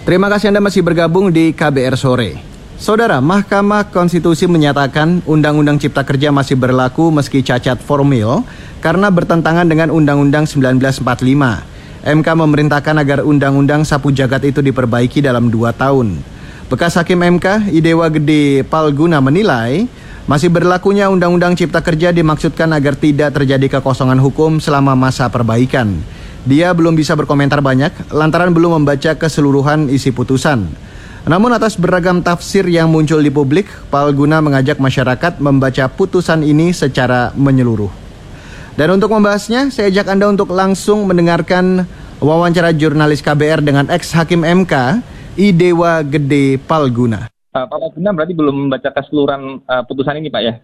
Terima 0.05 0.29
kasih 0.29 0.53
Anda 0.53 0.61
masih 0.61 0.85
bergabung 0.85 1.33
di 1.33 1.49
KBR 1.49 1.97
Sore. 1.97 2.37
Saudara, 2.77 3.17
Mahkamah 3.25 3.89
Konstitusi 3.89 4.45
menyatakan 4.45 5.25
Undang-Undang 5.25 5.81
Cipta 5.81 6.05
Kerja 6.05 6.29
masih 6.29 6.53
berlaku 6.53 7.09
meski 7.09 7.41
cacat 7.41 7.81
formil 7.81 8.45
karena 8.85 9.09
bertentangan 9.09 9.65
dengan 9.65 9.89
Undang-Undang 9.89 10.45
1945. 10.45 11.01
MK 12.05 12.27
memerintahkan 12.37 12.95
agar 13.01 13.25
Undang-Undang 13.25 13.81
Sapu 13.81 14.13
Jagat 14.13 14.45
itu 14.45 14.61
diperbaiki 14.61 15.25
dalam 15.25 15.49
dua 15.49 15.73
tahun. 15.73 16.21
Bekas 16.69 17.01
Hakim 17.01 17.41
MK, 17.41 17.73
Idewa 17.73 18.05
Gede 18.13 18.61
Palguna 18.61 19.17
menilai, 19.25 19.89
masih 20.29 20.53
berlakunya 20.53 21.09
Undang-Undang 21.09 21.57
Cipta 21.57 21.81
Kerja 21.81 22.13
dimaksudkan 22.13 22.69
agar 22.77 22.93
tidak 22.93 23.41
terjadi 23.41 23.81
kekosongan 23.81 24.21
hukum 24.21 24.61
selama 24.61 24.93
masa 24.93 25.25
perbaikan. 25.33 25.97
Dia 26.45 26.77
belum 26.77 26.93
bisa 26.93 27.17
berkomentar 27.17 27.57
banyak 27.57 28.13
lantaran 28.13 28.53
belum 28.53 28.77
membaca 28.81 29.17
keseluruhan 29.17 29.89
isi 29.89 30.13
putusan. 30.13 30.69
Namun 31.25 31.49
atas 31.57 31.73
beragam 31.73 32.21
tafsir 32.21 32.69
yang 32.69 32.85
muncul 32.93 33.17
di 33.17 33.33
publik, 33.33 33.65
Palguna 33.89 34.45
mengajak 34.45 34.77
masyarakat 34.77 35.41
membaca 35.41 35.89
putusan 35.89 36.45
ini 36.45 36.69
secara 36.69 37.33
menyeluruh. 37.33 37.89
Dan 38.77 38.93
untuk 38.93 39.09
membahasnya, 39.09 39.73
saya 39.73 39.89
ajak 39.89 40.05
Anda 40.05 40.29
untuk 40.29 40.53
langsung 40.53 41.09
mendengarkan 41.09 41.89
wawancara 42.21 42.77
jurnalis 42.77 43.25
KBR 43.25 43.65
dengan 43.65 43.89
ex-hakim 43.89 44.45
MK, 44.45 45.01
Idewa 45.41 46.05
Gede 46.05 46.61
Palguna. 46.61 47.25
Uh, 47.57 47.65
Pak 47.65 47.77
Palguna 47.89 48.13
berarti 48.13 48.33
belum 48.37 48.69
membaca 48.69 48.93
keseluruhan 48.93 49.65
uh, 49.65 49.81
putusan 49.89 50.21
ini 50.21 50.29
Pak 50.29 50.41
ya? 50.45 50.61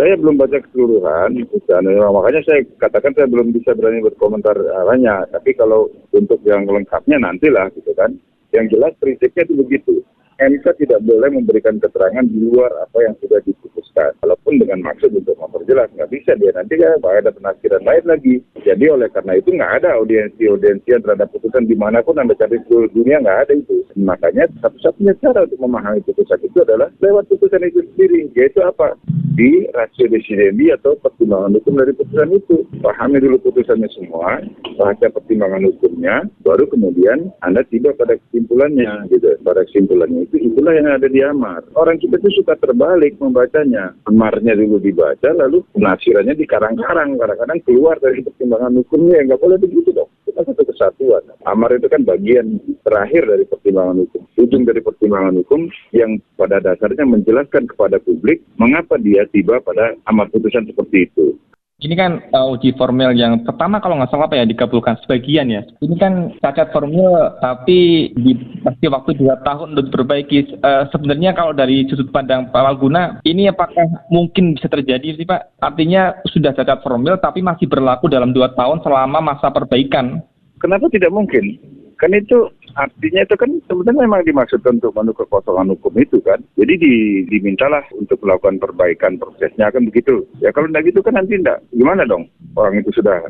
Saya 0.00 0.16
belum 0.16 0.40
baca 0.40 0.56
keseluruhan 0.64 1.44
dan 1.68 1.84
makanya 2.08 2.40
saya 2.48 2.64
katakan 2.80 3.12
saya 3.12 3.28
belum 3.28 3.52
bisa 3.52 3.76
berani 3.76 4.00
berkomentar 4.00 4.56
arahnya. 4.56 5.28
Tapi 5.28 5.52
kalau 5.52 5.92
untuk 6.16 6.40
yang 6.48 6.64
lengkapnya 6.64 7.20
nantilah 7.20 7.68
gitu 7.76 7.92
kan. 7.92 8.16
Yang 8.48 8.80
jelas 8.80 8.96
prinsipnya 8.96 9.44
itu 9.44 9.54
begitu. 9.60 9.94
MK 10.40 10.64
tidak 10.80 11.04
boleh 11.04 11.28
memberikan 11.28 11.76
keterangan 11.76 12.24
di 12.24 12.48
luar 12.48 12.72
apa 12.80 12.98
yang 13.04 13.14
sudah 13.20 13.44
diputuskan. 13.44 14.16
Walaupun 14.24 14.56
dengan 14.56 14.80
maksud 14.88 15.12
untuk 15.12 15.36
memperjelas, 15.36 15.92
nggak 15.92 16.08
bisa 16.08 16.32
dia 16.40 16.48
nanti 16.56 16.80
kan 16.80 16.96
ada 16.96 17.28
penafsiran 17.28 17.84
lain 17.84 18.04
lagi. 18.08 18.34
Jadi 18.64 18.84
oleh 18.88 19.12
karena 19.12 19.36
itu 19.36 19.52
nggak 19.52 19.84
ada 19.84 20.00
audiensi-audiensi 20.00 20.88
yang 20.88 21.04
terhadap 21.04 21.28
putusan 21.36 21.68
di 21.68 21.76
mana 21.76 22.00
pun 22.00 22.16
Anda 22.16 22.32
cari 22.40 22.56
seluruh 22.64 22.88
dunia 22.96 23.20
nggak 23.20 23.40
ada 23.44 23.52
itu. 23.52 23.84
Makanya 24.00 24.48
satu-satunya 24.64 25.12
cara 25.20 25.44
untuk 25.44 25.60
memahami 25.60 26.00
putusan 26.08 26.40
itu 26.40 26.58
adalah 26.64 26.88
lewat 27.04 27.28
putusan 27.28 27.60
itu 27.68 27.84
sendiri, 27.92 28.32
yaitu 28.32 28.64
apa? 28.64 28.96
Di 29.36 29.68
rasio 29.76 30.08
desidendi 30.08 30.72
atau 30.72 30.96
pertimbangan 31.00 31.56
hukum 31.60 31.76
dari 31.80 31.92
putusan 31.92 32.32
itu. 32.32 32.64
Pahami 32.80 33.20
dulu 33.20 33.36
putusannya 33.44 33.88
semua, 33.92 34.40
baca 34.78 35.06
pertimbangan 35.10 35.68
hukumnya, 35.68 36.24
baru 36.46 36.64
kemudian 36.70 37.28
Anda 37.44 37.66
tiba 37.68 37.92
pada 37.92 38.16
kesimpulannya, 38.16 39.10
gitu. 39.12 39.36
Pada 39.44 39.66
kesimpulannya 39.66 40.29
itu 40.30 40.46
itulah 40.46 40.70
yang 40.78 40.86
ada 40.86 41.10
di 41.10 41.18
amar. 41.26 41.66
Orang 41.74 41.98
kita 41.98 42.22
itu 42.22 42.38
suka 42.38 42.54
terbalik 42.54 43.18
membacanya. 43.18 43.90
Amarnya 44.06 44.54
dulu 44.54 44.78
dibaca, 44.78 45.34
lalu 45.34 45.66
penafsirannya 45.74 46.38
di 46.38 46.46
karang-karang. 46.46 47.18
Kadang-kadang 47.18 47.58
keluar 47.66 47.98
dari 47.98 48.22
pertimbangan 48.22 48.78
hukumnya. 48.78 49.26
Nggak 49.26 49.42
boleh 49.42 49.58
begitu 49.58 49.90
dong. 49.90 50.06
Kita 50.22 50.46
satu 50.46 50.62
kesatuan. 50.62 51.26
Amar 51.50 51.74
itu 51.74 51.90
kan 51.90 52.06
bagian 52.06 52.62
terakhir 52.86 53.26
dari 53.26 53.42
pertimbangan 53.42 54.06
hukum. 54.06 54.22
Ujung 54.38 54.62
dari 54.62 54.78
pertimbangan 54.78 55.34
hukum 55.42 55.60
yang 55.90 56.22
pada 56.38 56.62
dasarnya 56.62 57.02
menjelaskan 57.02 57.66
kepada 57.66 57.98
publik 57.98 58.38
mengapa 58.54 58.94
dia 59.02 59.26
tiba 59.34 59.58
pada 59.58 59.98
amar 60.06 60.30
putusan 60.30 60.70
seperti 60.70 61.10
itu. 61.10 61.34
Ini 61.80 61.94
kan 61.96 62.20
uh, 62.36 62.52
uji 62.52 62.76
formil 62.76 63.16
yang 63.16 63.40
pertama 63.40 63.80
kalau 63.80 63.96
nggak 63.96 64.12
salah 64.12 64.28
apa 64.28 64.36
ya 64.36 64.44
dikabulkan 64.44 65.00
sebagian 65.00 65.48
ya. 65.48 65.64
Ini 65.80 65.96
kan 65.96 66.12
cacat 66.44 66.76
formil 66.76 67.40
tapi 67.40 68.12
di 68.12 68.36
pasti 68.60 68.84
waktu 68.84 69.16
dua 69.16 69.40
tahun 69.40 69.72
untuk 69.72 69.88
diperbaiki. 69.88 70.60
Uh, 70.60 70.84
sebenarnya 70.92 71.32
kalau 71.32 71.56
dari 71.56 71.88
sudut 71.88 72.12
pandang 72.12 72.52
Pak 72.52 72.60
Walguna, 72.60 73.24
ini 73.24 73.48
apakah 73.48 73.88
mungkin 74.12 74.60
bisa 74.60 74.68
terjadi 74.68 75.16
sih 75.16 75.24
Pak? 75.24 75.56
Artinya 75.64 76.20
sudah 76.28 76.52
cacat 76.52 76.84
formil 76.84 77.16
tapi 77.16 77.40
masih 77.40 77.64
berlaku 77.64 78.12
dalam 78.12 78.36
dua 78.36 78.52
tahun 78.52 78.84
selama 78.84 79.24
masa 79.24 79.48
perbaikan. 79.48 80.20
Kenapa 80.60 80.92
tidak 80.92 81.08
mungkin? 81.16 81.56
Kan 81.96 82.12
itu 82.12 82.48
artinya 82.76 83.26
itu 83.26 83.34
kan 83.34 83.50
sebenarnya 83.66 84.06
memang 84.06 84.22
dimaksudkan 84.26 84.78
untuk 84.78 84.94
menutup 84.94 85.26
kekosongan 85.26 85.74
hukum 85.74 85.94
itu 85.98 86.18
kan. 86.22 86.38
Jadi 86.54 86.74
di, 86.78 86.94
dimintalah 87.26 87.82
untuk 87.96 88.20
melakukan 88.22 88.60
perbaikan 88.62 89.16
prosesnya 89.18 89.72
kan 89.72 89.86
begitu. 89.86 90.22
Ya 90.38 90.54
kalau 90.54 90.70
tidak 90.70 90.92
gitu 90.92 91.00
kan 91.02 91.18
nanti 91.18 91.38
tidak. 91.40 91.58
Gimana 91.74 92.06
dong? 92.06 92.30
Orang 92.54 92.78
itu 92.78 92.90
sudah 92.94 93.24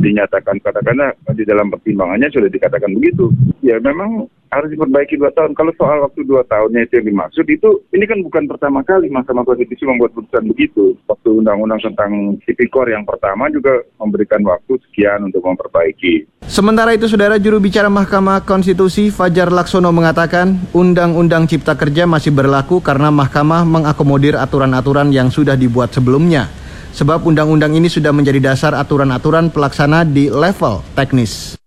dinyatakan 0.00 0.60
katakanlah 0.64 1.12
di 1.34 1.44
dalam 1.44 1.68
pertimbangannya 1.68 2.32
sudah 2.32 2.48
dikatakan 2.48 2.92
begitu. 2.96 3.28
Ya 3.60 3.76
memang 3.82 4.28
harus 4.50 4.68
diperbaiki 4.74 5.14
dua 5.16 5.30
tahun. 5.32 5.54
Kalau 5.54 5.72
soal 5.78 6.02
waktu 6.02 6.26
dua 6.26 6.42
tahunnya 6.44 6.86
itu 6.86 6.98
yang 6.98 7.06
dimaksud 7.14 7.46
itu 7.46 7.70
ini 7.94 8.04
kan 8.04 8.18
bukan 8.20 8.44
pertama 8.50 8.82
kali 8.82 9.06
Mahkamah 9.08 9.46
Konstitusi 9.46 9.86
membuat 9.86 10.12
putusan 10.12 10.50
begitu. 10.50 10.98
Waktu 11.06 11.28
undang-undang 11.42 11.78
tentang 11.80 12.36
tipikor 12.44 12.90
yang 12.90 13.06
pertama 13.06 13.46
juga 13.48 13.80
memberikan 14.02 14.42
waktu 14.42 14.76
sekian 14.90 15.30
untuk 15.30 15.46
memperbaiki. 15.46 16.26
Sementara 16.50 16.90
itu, 16.98 17.06
Saudara 17.06 17.38
juru 17.38 17.62
bicara 17.62 17.86
Mahkamah 17.86 18.42
Konstitusi 18.42 19.14
Fajar 19.14 19.54
Laksono 19.54 19.94
mengatakan 19.94 20.58
Undang-Undang 20.74 21.46
Cipta 21.46 21.78
Kerja 21.78 22.10
masih 22.10 22.34
berlaku 22.34 22.82
karena 22.82 23.14
Mahkamah 23.14 23.62
mengakomodir 23.62 24.34
aturan-aturan 24.34 25.14
yang 25.14 25.30
sudah 25.30 25.54
dibuat 25.54 25.94
sebelumnya. 25.94 26.50
Sebab 26.90 27.22
undang-undang 27.22 27.70
ini 27.78 27.86
sudah 27.86 28.10
menjadi 28.10 28.50
dasar 28.50 28.74
aturan-aturan 28.74 29.54
pelaksana 29.54 30.02
di 30.02 30.26
level 30.26 30.82
teknis 30.98 31.60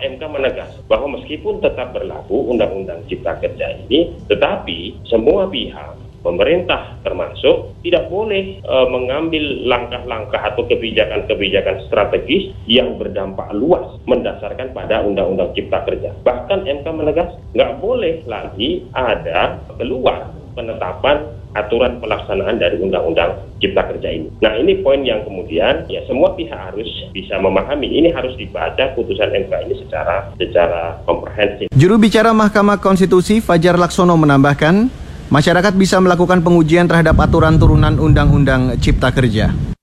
MK 0.00 0.22
menegas 0.28 0.70
bahwa 0.90 1.18
meskipun 1.18 1.60
tetap 1.60 1.92
berlaku 1.96 2.52
Undang-Undang 2.52 3.06
Cipta 3.08 3.38
Kerja 3.38 3.76
ini, 3.86 4.12
tetapi 4.28 5.06
semua 5.08 5.48
pihak 5.48 6.06
pemerintah 6.26 6.98
termasuk 7.06 7.78
tidak 7.86 8.10
boleh 8.10 8.58
e, 8.58 8.76
mengambil 8.90 9.62
langkah-langkah 9.70 10.42
atau 10.42 10.66
kebijakan-kebijakan 10.66 11.86
strategis 11.86 12.50
yang 12.66 12.98
berdampak 12.98 13.46
luas 13.54 13.94
mendasarkan 14.10 14.74
pada 14.74 15.06
Undang-Undang 15.06 15.54
Cipta 15.54 15.86
Kerja. 15.86 16.10
Bahkan 16.26 16.66
MK 16.66 16.86
menegas 16.90 17.30
nggak 17.54 17.78
boleh 17.78 18.26
lagi 18.26 18.90
ada 18.90 19.62
keluar 19.78 20.34
penetapan 20.56 21.36
aturan 21.52 22.00
pelaksanaan 22.00 22.56
dari 22.56 22.80
Undang-Undang 22.80 23.60
Cipta 23.60 23.84
Kerja 23.92 24.08
ini. 24.12 24.28
Nah 24.40 24.56
ini 24.56 24.80
poin 24.80 25.00
yang 25.04 25.24
kemudian 25.24 25.88
ya 25.88 26.00
semua 26.08 26.32
pihak 26.36 26.56
harus 26.56 26.88
bisa 27.12 27.36
memahami. 27.40 27.88
Ini 27.88 28.12
harus 28.12 28.36
dibaca 28.36 28.92
putusan 28.96 29.32
MK 29.32 29.52
ini 29.68 29.74
secara 29.84 30.32
secara 30.36 31.00
komprehensif. 31.04 31.68
Juru 31.72 31.96
bicara 32.00 32.32
Mahkamah 32.32 32.80
Konstitusi 32.80 33.44
Fajar 33.44 33.76
Laksono 33.76 34.16
menambahkan, 34.16 34.88
masyarakat 35.28 35.72
bisa 35.76 36.00
melakukan 36.00 36.40
pengujian 36.40 36.88
terhadap 36.88 37.16
aturan 37.20 37.56
turunan 37.60 37.96
Undang-Undang 37.96 38.80
Cipta 38.80 39.12
Kerja. 39.12 39.75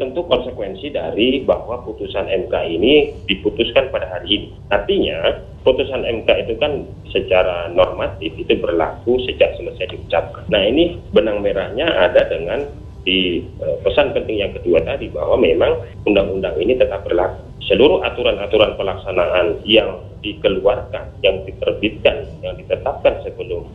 Tentu 0.00 0.24
konsekuensi 0.24 0.96
dari 0.96 1.44
bahwa 1.44 1.84
putusan 1.84 2.24
MK 2.24 2.54
ini 2.72 3.12
diputuskan 3.28 3.92
pada 3.92 4.08
hari 4.08 4.32
ini. 4.32 4.48
Artinya, 4.72 5.44
putusan 5.60 6.08
MK 6.08 6.48
itu 6.48 6.56
kan 6.56 6.88
secara 7.12 7.68
normatif 7.68 8.32
itu 8.32 8.56
berlaku 8.56 9.20
sejak 9.28 9.52
selesai 9.60 9.92
diucapkan. 9.92 10.48
Nah, 10.48 10.64
ini 10.64 10.96
benang 11.12 11.44
merahnya 11.44 11.84
ada 11.84 12.32
dengan 12.32 12.64
di 13.04 13.44
uh, 13.60 13.76
pesan 13.84 14.16
penting 14.16 14.40
yang 14.40 14.52
kedua 14.56 14.80
tadi 14.84 15.12
bahwa 15.12 15.36
memang 15.36 15.84
undang-undang 16.08 16.56
ini 16.56 16.80
tetap 16.80 17.04
berlaku. 17.04 17.44
Seluruh 17.68 18.00
aturan-aturan 18.00 18.80
pelaksanaan 18.80 19.60
yang 19.68 20.00
dikeluarkan, 20.24 21.12
yang 21.20 21.44
diterbitkan, 21.44 22.28
yang 22.40 22.56
ditetapkan 22.56 23.20
sebelum 23.24 23.68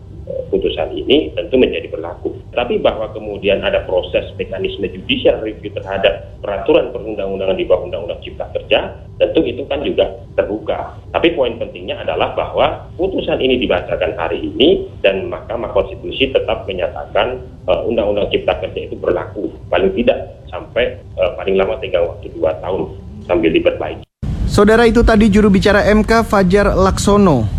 putusan 0.50 0.90
ini 0.94 1.32
tentu 1.38 1.56
menjadi 1.58 1.88
berlaku. 1.90 2.34
Tapi 2.54 2.82
bahwa 2.82 3.12
kemudian 3.14 3.62
ada 3.62 3.86
proses 3.86 4.26
mekanisme 4.38 4.86
judicial 4.90 5.42
review 5.42 5.70
terhadap 5.74 6.40
peraturan 6.42 6.90
perundang-undangan 6.90 7.58
di 7.58 7.66
bawah 7.66 7.86
Undang-Undang 7.86 8.22
Cipta 8.26 8.50
Kerja, 8.54 8.94
tentu 9.22 9.42
itu 9.46 9.62
kan 9.70 9.86
juga 9.86 10.10
terbuka. 10.34 10.98
Tapi 11.14 11.34
poin 11.38 11.56
pentingnya 11.62 12.02
adalah 12.02 12.34
bahwa 12.34 12.90
putusan 12.98 13.38
ini 13.42 13.62
dibacakan 13.62 14.18
hari 14.18 14.42
ini 14.42 14.90
dan 15.06 15.30
Mahkamah 15.30 15.72
Konstitusi 15.74 16.34
tetap 16.34 16.66
menyatakan 16.66 17.42
uh, 17.70 17.86
Undang-Undang 17.86 18.34
Cipta 18.34 18.58
Kerja 18.62 18.90
itu 18.90 18.96
berlaku 18.98 19.54
paling 19.70 19.94
tidak 19.94 20.42
sampai 20.50 20.98
uh, 21.22 21.38
paling 21.38 21.56
lama 21.58 21.78
tiga 21.82 22.02
waktu 22.02 22.32
dua 22.34 22.58
tahun 22.62 22.98
sambil 23.30 23.54
diperbaiki. 23.54 24.06
Saudara 24.46 24.88
itu 24.88 25.04
tadi 25.04 25.28
juru 25.28 25.52
bicara 25.52 25.84
MK 25.92 26.24
Fajar 26.24 26.72
Laksono 26.78 27.55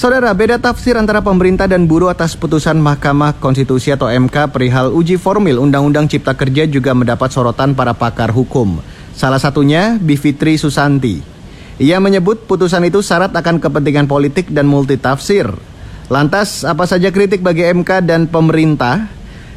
Saudara, 0.00 0.32
beda 0.32 0.56
tafsir 0.56 0.96
antara 0.96 1.20
pemerintah 1.20 1.68
dan 1.68 1.84
buruh 1.84 2.08
atas 2.08 2.32
putusan 2.32 2.80
Mahkamah 2.80 3.36
Konstitusi 3.36 3.92
atau 3.92 4.08
MK 4.08 4.48
perihal 4.48 4.96
uji 4.96 5.20
formil 5.20 5.60
Undang-Undang 5.60 6.08
Cipta 6.08 6.32
Kerja 6.32 6.64
juga 6.64 6.96
mendapat 6.96 7.28
sorotan 7.28 7.76
para 7.76 7.92
pakar 7.92 8.32
hukum. 8.32 8.80
Salah 9.12 9.36
satunya 9.36 10.00
Bivitri 10.00 10.56
Susanti. 10.56 11.20
Ia 11.76 12.00
menyebut 12.00 12.48
putusan 12.48 12.88
itu 12.88 13.04
syarat 13.04 13.28
akan 13.36 13.60
kepentingan 13.60 14.08
politik 14.08 14.48
dan 14.48 14.64
multitafsir. 14.72 15.52
Lantas, 16.08 16.64
apa 16.64 16.88
saja 16.88 17.12
kritik 17.12 17.44
bagi 17.44 17.68
MK 17.68 18.00
dan 18.00 18.24
pemerintah? 18.24 19.04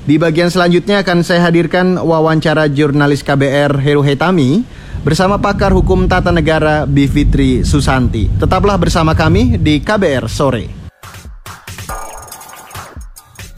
Di 0.04 0.20
bagian 0.20 0.52
selanjutnya 0.52 1.08
akan 1.08 1.24
saya 1.24 1.48
hadirkan 1.48 1.96
wawancara 1.96 2.68
jurnalis 2.68 3.24
KBR 3.24 3.80
Heru 3.80 4.04
Hetami 4.04 4.68
bersama 5.04 5.36
pakar 5.36 5.76
hukum 5.76 6.08
tata 6.08 6.32
negara 6.32 6.88
Bivitri 6.88 7.68
Susanti. 7.68 8.32
Tetaplah 8.40 8.80
bersama 8.80 9.12
kami 9.12 9.60
di 9.60 9.84
KBR 9.84 10.26
sore. 10.32 10.66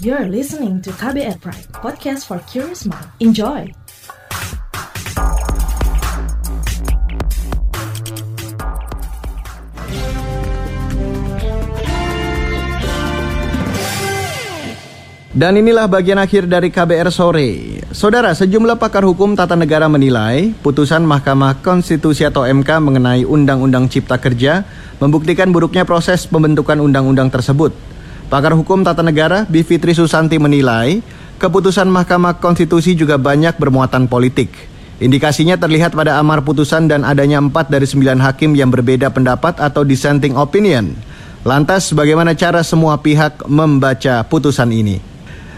You're 0.02 0.28
listening 0.30 0.82
to 0.86 0.94
KBR 0.94 1.42
Pride, 1.42 1.70
podcast 1.82 2.26
for 2.26 2.42
curious 2.50 2.86
mind. 2.86 3.10
Enjoy. 3.22 3.70
Dan 15.36 15.60
inilah 15.60 15.92
bagian 15.92 16.16
akhir 16.16 16.48
dari 16.48 16.72
KBR 16.72 17.12
sore. 17.12 17.75
Saudara, 17.96 18.36
sejumlah 18.36 18.76
pakar 18.76 19.08
hukum 19.08 19.40
tata 19.40 19.56
negara 19.56 19.88
menilai 19.88 20.52
putusan 20.60 21.08
Mahkamah 21.08 21.64
Konstitusi 21.64 22.28
atau 22.28 22.44
MK 22.44 22.68
mengenai 22.84 23.24
Undang-Undang 23.24 23.88
Cipta 23.88 24.20
Kerja 24.20 24.68
membuktikan 25.00 25.48
buruknya 25.56 25.88
proses 25.88 26.28
pembentukan 26.28 26.76
undang-undang 26.84 27.32
tersebut. 27.32 27.72
Pakar 28.28 28.52
hukum 28.52 28.84
tata 28.84 29.00
negara 29.00 29.48
Bivitri 29.48 29.96
Susanti 29.96 30.36
menilai 30.36 31.00
keputusan 31.40 31.88
Mahkamah 31.88 32.44
Konstitusi 32.44 33.00
juga 33.00 33.16
banyak 33.16 33.56
bermuatan 33.56 34.12
politik. 34.12 34.52
Indikasinya 35.00 35.56
terlihat 35.56 35.96
pada 35.96 36.20
amar 36.20 36.44
putusan 36.44 36.92
dan 36.92 37.08
adanya 37.08 37.40
empat 37.40 37.72
dari 37.72 37.88
sembilan 37.88 38.20
hakim 38.20 38.60
yang 38.60 38.76
berbeda 38.76 39.08
pendapat 39.16 39.64
atau 39.64 39.88
dissenting 39.88 40.36
opinion. 40.36 40.92
Lantas, 41.48 41.96
bagaimana 41.96 42.36
cara 42.36 42.60
semua 42.60 43.00
pihak 43.00 43.48
membaca 43.48 44.20
putusan 44.28 44.76
ini? 44.76 45.14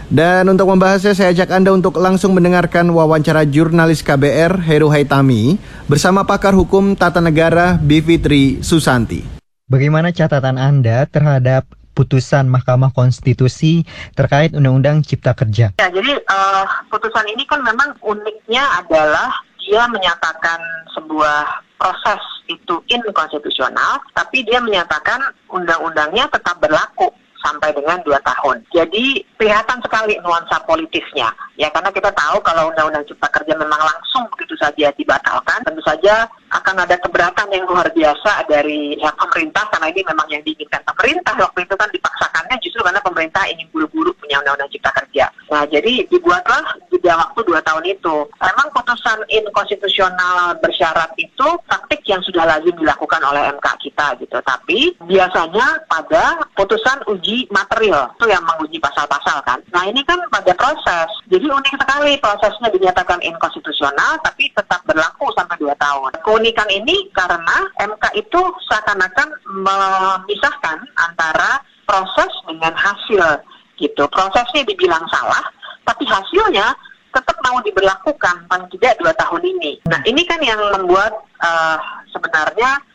Dan 0.08 0.48
untuk 0.48 0.72
membahasnya 0.72 1.12
saya 1.12 1.36
ajak 1.36 1.52
Anda 1.52 1.68
untuk 1.68 2.00
langsung 2.00 2.32
mendengarkan 2.32 2.88
wawancara 2.88 3.44
jurnalis 3.44 4.00
KBR 4.00 4.56
Heru 4.64 4.88
Haitami 4.88 5.60
bersama 5.84 6.24
pakar 6.24 6.56
hukum 6.56 6.96
tata 6.96 7.20
negara 7.20 7.76
Bivitri 7.76 8.64
Susanti. 8.64 9.20
Bagaimana 9.68 10.08
catatan 10.08 10.56
Anda 10.56 11.04
terhadap 11.04 11.68
putusan 11.92 12.48
Mahkamah 12.48 12.96
Konstitusi 12.96 13.84
terkait 14.16 14.56
Undang-Undang 14.56 15.04
Cipta 15.04 15.36
Kerja? 15.36 15.76
Ya, 15.76 15.92
jadi 15.92 16.16
uh, 16.24 16.64
putusan 16.88 17.28
ini 17.28 17.44
kan 17.44 17.60
memang 17.60 17.92
uniknya 18.00 18.64
adalah 18.80 19.28
dia 19.60 19.84
menyatakan 19.92 20.56
sebuah 20.96 21.68
proses 21.76 22.22
itu 22.48 22.80
inkonstitusional, 22.88 24.00
tapi 24.16 24.40
dia 24.40 24.64
menyatakan 24.64 25.20
undang-undangnya 25.52 26.32
tetap 26.32 26.56
berlaku 26.64 27.12
sampai 27.42 27.70
dengan 27.74 28.02
dua 28.02 28.18
tahun. 28.22 28.62
Jadi 28.74 29.22
kelihatan 29.38 29.78
sekali 29.82 30.18
nuansa 30.22 30.58
politisnya. 30.66 31.30
Ya 31.58 31.70
karena 31.70 31.90
kita 31.90 32.10
tahu 32.14 32.42
kalau 32.42 32.70
Undang-Undang 32.70 33.06
Cipta 33.06 33.28
Kerja 33.30 33.54
memang 33.58 33.78
langsung 33.78 34.26
begitu 34.34 34.54
saja 34.58 34.90
dibatalkan, 34.94 35.62
tentu 35.66 35.82
saja 35.82 36.26
akan 36.48 36.84
ada 36.84 36.96
keberatan 37.00 37.48
yang 37.52 37.64
luar 37.68 37.88
biasa 37.92 38.48
dari 38.48 38.96
pihak 38.96 39.16
pemerintah 39.16 39.64
karena 39.72 39.86
ini 39.92 40.02
memang 40.04 40.26
yang 40.32 40.42
diinginkan 40.44 40.82
pemerintah 40.84 41.34
waktu 41.36 41.64
itu 41.64 41.74
kan 41.76 41.88
dipaksakannya 41.92 42.56
justru 42.64 42.80
karena 42.82 43.00
pemerintah 43.04 43.42
ingin 43.48 43.68
buru-buru 43.72 44.10
punya 44.16 44.40
Undang-Undang 44.40 44.72
Cipta 44.72 44.90
Kerja. 44.92 45.26
Nah 45.48 45.64
jadi 45.68 46.04
dibuatlah 46.08 46.64
jeda 46.92 47.14
waktu 47.16 47.40
dua 47.46 47.60
tahun 47.64 47.84
itu. 47.88 48.16
Memang 48.40 48.68
putusan 48.74 49.18
inkonstitusional 49.28 50.58
bersyarat 50.60 51.12
itu 51.16 51.48
praktik 51.64 52.04
yang 52.08 52.20
sudah 52.24 52.44
lazim 52.44 52.74
dilakukan 52.76 53.20
oleh 53.24 53.52
MK 53.56 53.66
kita 53.88 54.16
gitu. 54.20 54.38
Tapi 54.42 54.96
biasanya 55.04 55.84
pada 55.88 56.42
putusan 56.56 57.04
uji 57.08 57.48
material 57.52 58.12
itu 58.16 58.26
yang 58.28 58.44
menguji 58.44 58.80
pasal-pasal 58.80 59.40
kan. 59.44 59.60
Nah 59.72 59.88
ini 59.88 60.04
kan 60.04 60.20
pada 60.28 60.52
proses. 60.56 61.08
Jadi 61.28 61.46
unik 61.48 61.74
sekali 61.80 62.16
prosesnya 62.20 62.68
dinyatakan 62.72 63.20
inkonstitusional 63.24 64.20
tapi 64.24 64.50
tetap 64.52 64.84
berlaku 64.84 65.30
sampai 65.36 65.56
dua 65.60 65.76
tahun. 65.80 66.10
Keunikan 66.38 66.70
ini 66.70 67.10
karena 67.10 67.66
MK 67.82 68.14
itu 68.14 68.38
seakan-akan 68.70 69.42
memisahkan 69.42 70.86
antara 70.94 71.58
proses 71.82 72.30
dengan 72.46 72.70
hasil 72.78 73.42
gitu. 73.74 74.06
Prosesnya 74.06 74.62
dibilang 74.62 75.02
salah, 75.10 75.42
tapi 75.82 76.06
hasilnya 76.06 76.78
tetap 77.10 77.34
mau 77.42 77.58
diberlakukan 77.66 78.46
paling 78.46 78.70
tidak 78.78 79.02
dua 79.02 79.10
tahun 79.18 79.50
ini. 79.50 79.82
Nah 79.90 79.98
ini 80.06 80.22
kan 80.30 80.38
yang 80.38 80.62
membuat 80.78 81.10
uh, 81.42 82.06
sebenarnya 82.14 82.86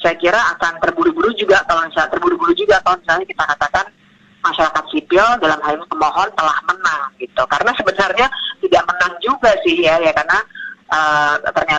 saya 0.00 0.16
kira 0.16 0.40
akan 0.56 0.80
terburu-buru 0.80 1.36
juga 1.36 1.60
kalau 1.68 1.84
misalnya 1.84 2.16
terburu-buru 2.16 2.56
juga 2.56 2.80
kalau 2.80 2.96
misalnya 2.96 3.28
kita 3.28 3.44
katakan 3.44 3.92
masyarakat 4.40 4.84
sipil 4.88 5.26
dalam 5.44 5.60
hal 5.60 5.76
ini 5.76 5.84
pemohon 5.84 6.32
telah 6.32 6.56
menang 6.64 7.12
gitu 7.20 7.44
karena 7.44 7.76
sebenarnya 7.76 8.26
tidak 8.64 8.88
menang 8.88 9.14
juga 9.20 9.52
sih 9.68 9.84
ya 9.84 10.00
ya 10.00 10.16
karena 10.16 10.40
uh, 10.90 11.36
ternyata 11.44 11.69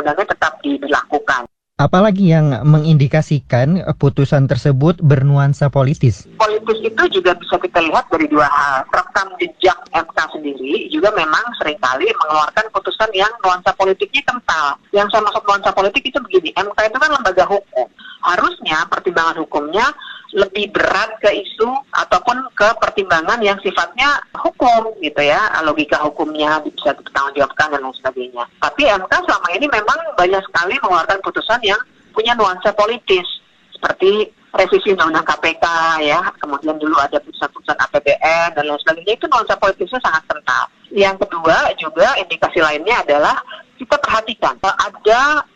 undang-undangnya 0.00 0.32
tetap 0.32 0.52
diberlakukan. 0.64 1.44
Apalagi 1.80 2.28
yang 2.28 2.60
mengindikasikan 2.60 3.80
putusan 3.96 4.44
tersebut 4.44 5.00
bernuansa 5.00 5.72
politis? 5.72 6.28
Politis 6.36 6.76
itu 6.84 7.02
juga 7.20 7.32
bisa 7.32 7.56
kita 7.56 7.80
lihat 7.80 8.04
dari 8.12 8.28
dua 8.28 8.44
hal. 8.44 8.84
Rekam 8.92 9.32
jejak 9.40 9.80
MK 9.88 10.18
sendiri 10.28 10.92
juga 10.92 11.08
memang 11.16 11.40
sering 11.56 11.80
kali 11.80 12.04
mengeluarkan 12.04 12.68
putusan 12.76 13.08
yang 13.16 13.32
nuansa 13.40 13.72
politiknya 13.80 14.20
kental. 14.28 14.76
Yang 14.92 15.08
saya 15.08 15.24
maksud 15.24 15.40
nuansa 15.48 15.72
politik 15.72 16.04
itu 16.04 16.20
begini, 16.20 16.52
MK 16.52 16.78
itu 16.84 16.98
kan 17.00 17.10
lembaga 17.16 17.48
hukum. 17.48 17.88
Harusnya 18.28 18.84
pertimbangan 18.92 19.40
hukumnya 19.40 19.88
lebih 20.30 20.70
berat 20.70 21.18
ke 21.18 21.30
isu 21.42 21.66
ataupun 21.90 22.38
ke 22.54 22.68
pertimbangan 22.78 23.42
yang 23.42 23.58
sifatnya 23.58 24.22
hukum 24.38 24.94
gitu 25.02 25.18
ya 25.26 25.50
logika 25.66 25.98
hukumnya 26.06 26.62
bisa 26.62 26.94
dipertanggungjawabkan 26.94 27.74
dan 27.74 27.82
lain 27.82 27.94
sebagainya. 27.98 28.44
Tapi 28.62 28.82
MK 28.86 29.12
selama 29.26 29.48
ini 29.58 29.66
memang 29.66 29.98
banyak 30.14 30.42
sekali 30.46 30.74
mengeluarkan 30.78 31.18
putusan 31.26 31.60
yang 31.66 31.80
punya 32.14 32.38
nuansa 32.38 32.70
politis 32.74 33.26
seperti 33.74 34.30
revisi 34.50 34.94
undang-undang 34.94 35.26
KPK 35.26 35.64
ya 36.02 36.20
kemudian 36.42 36.74
dulu 36.78 36.98
ada 36.98 37.22
putusan-putusan 37.22 37.78
APBN 37.78 38.58
dan 38.58 38.62
lain 38.66 38.80
sebagainya 38.82 39.14
itu 39.18 39.26
nuansa 39.30 39.54
politisnya 39.58 39.98
sangat 40.02 40.22
kental. 40.30 40.64
Yang 40.90 41.16
kedua 41.26 41.56
juga 41.78 42.08
indikasi 42.18 42.58
lainnya 42.62 43.02
adalah 43.02 43.38
kita 43.78 43.96
perhatikan 43.98 44.58
ada 44.62 44.62
empat 44.62 44.78
hakim 44.86 45.49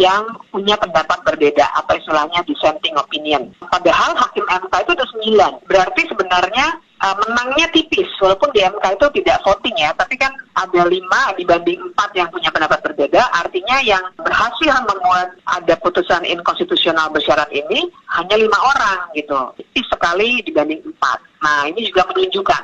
yang 0.00 0.24
punya 0.48 0.80
pendapat 0.80 1.20
berbeda 1.28 1.68
atau 1.76 1.92
istilahnya 2.00 2.40
dissenting 2.48 2.96
opinion. 2.96 3.52
Padahal 3.60 4.16
hakim 4.16 4.48
MK 4.48 4.72
itu 4.72 4.92
ada 4.96 5.06
sembilan. 5.12 5.52
Berarti 5.68 6.02
sebenarnya 6.08 6.80
uh, 7.00 7.16
menangnya 7.26 7.66
tipis 7.72 8.06
walaupun 8.20 8.52
di 8.52 8.60
MK 8.62 8.84
itu 8.96 9.06
tidak 9.20 9.40
voting 9.42 9.76
ya 9.80 9.90
tapi 9.96 10.14
kan 10.20 10.30
ada 10.54 10.86
lima 10.86 11.32
dibanding 11.34 11.80
empat 11.92 12.12
yang 12.14 12.28
punya 12.28 12.52
pendapat 12.52 12.84
berbeda 12.84 13.20
artinya 13.32 13.80
yang 13.80 14.04
berhasil 14.20 14.72
membuat 14.84 15.34
ada 15.48 15.74
putusan 15.80 16.22
inkonstitusional 16.28 17.08
bersyarat 17.10 17.48
ini 17.50 17.88
hanya 18.20 18.36
lima 18.36 18.58
orang 18.60 18.98
gitu 19.16 19.56
tipis 19.56 19.86
sekali 19.88 20.44
dibanding 20.44 20.84
empat 20.84 21.18
nah 21.40 21.64
ini 21.66 21.88
juga 21.88 22.06
menunjukkan 22.12 22.62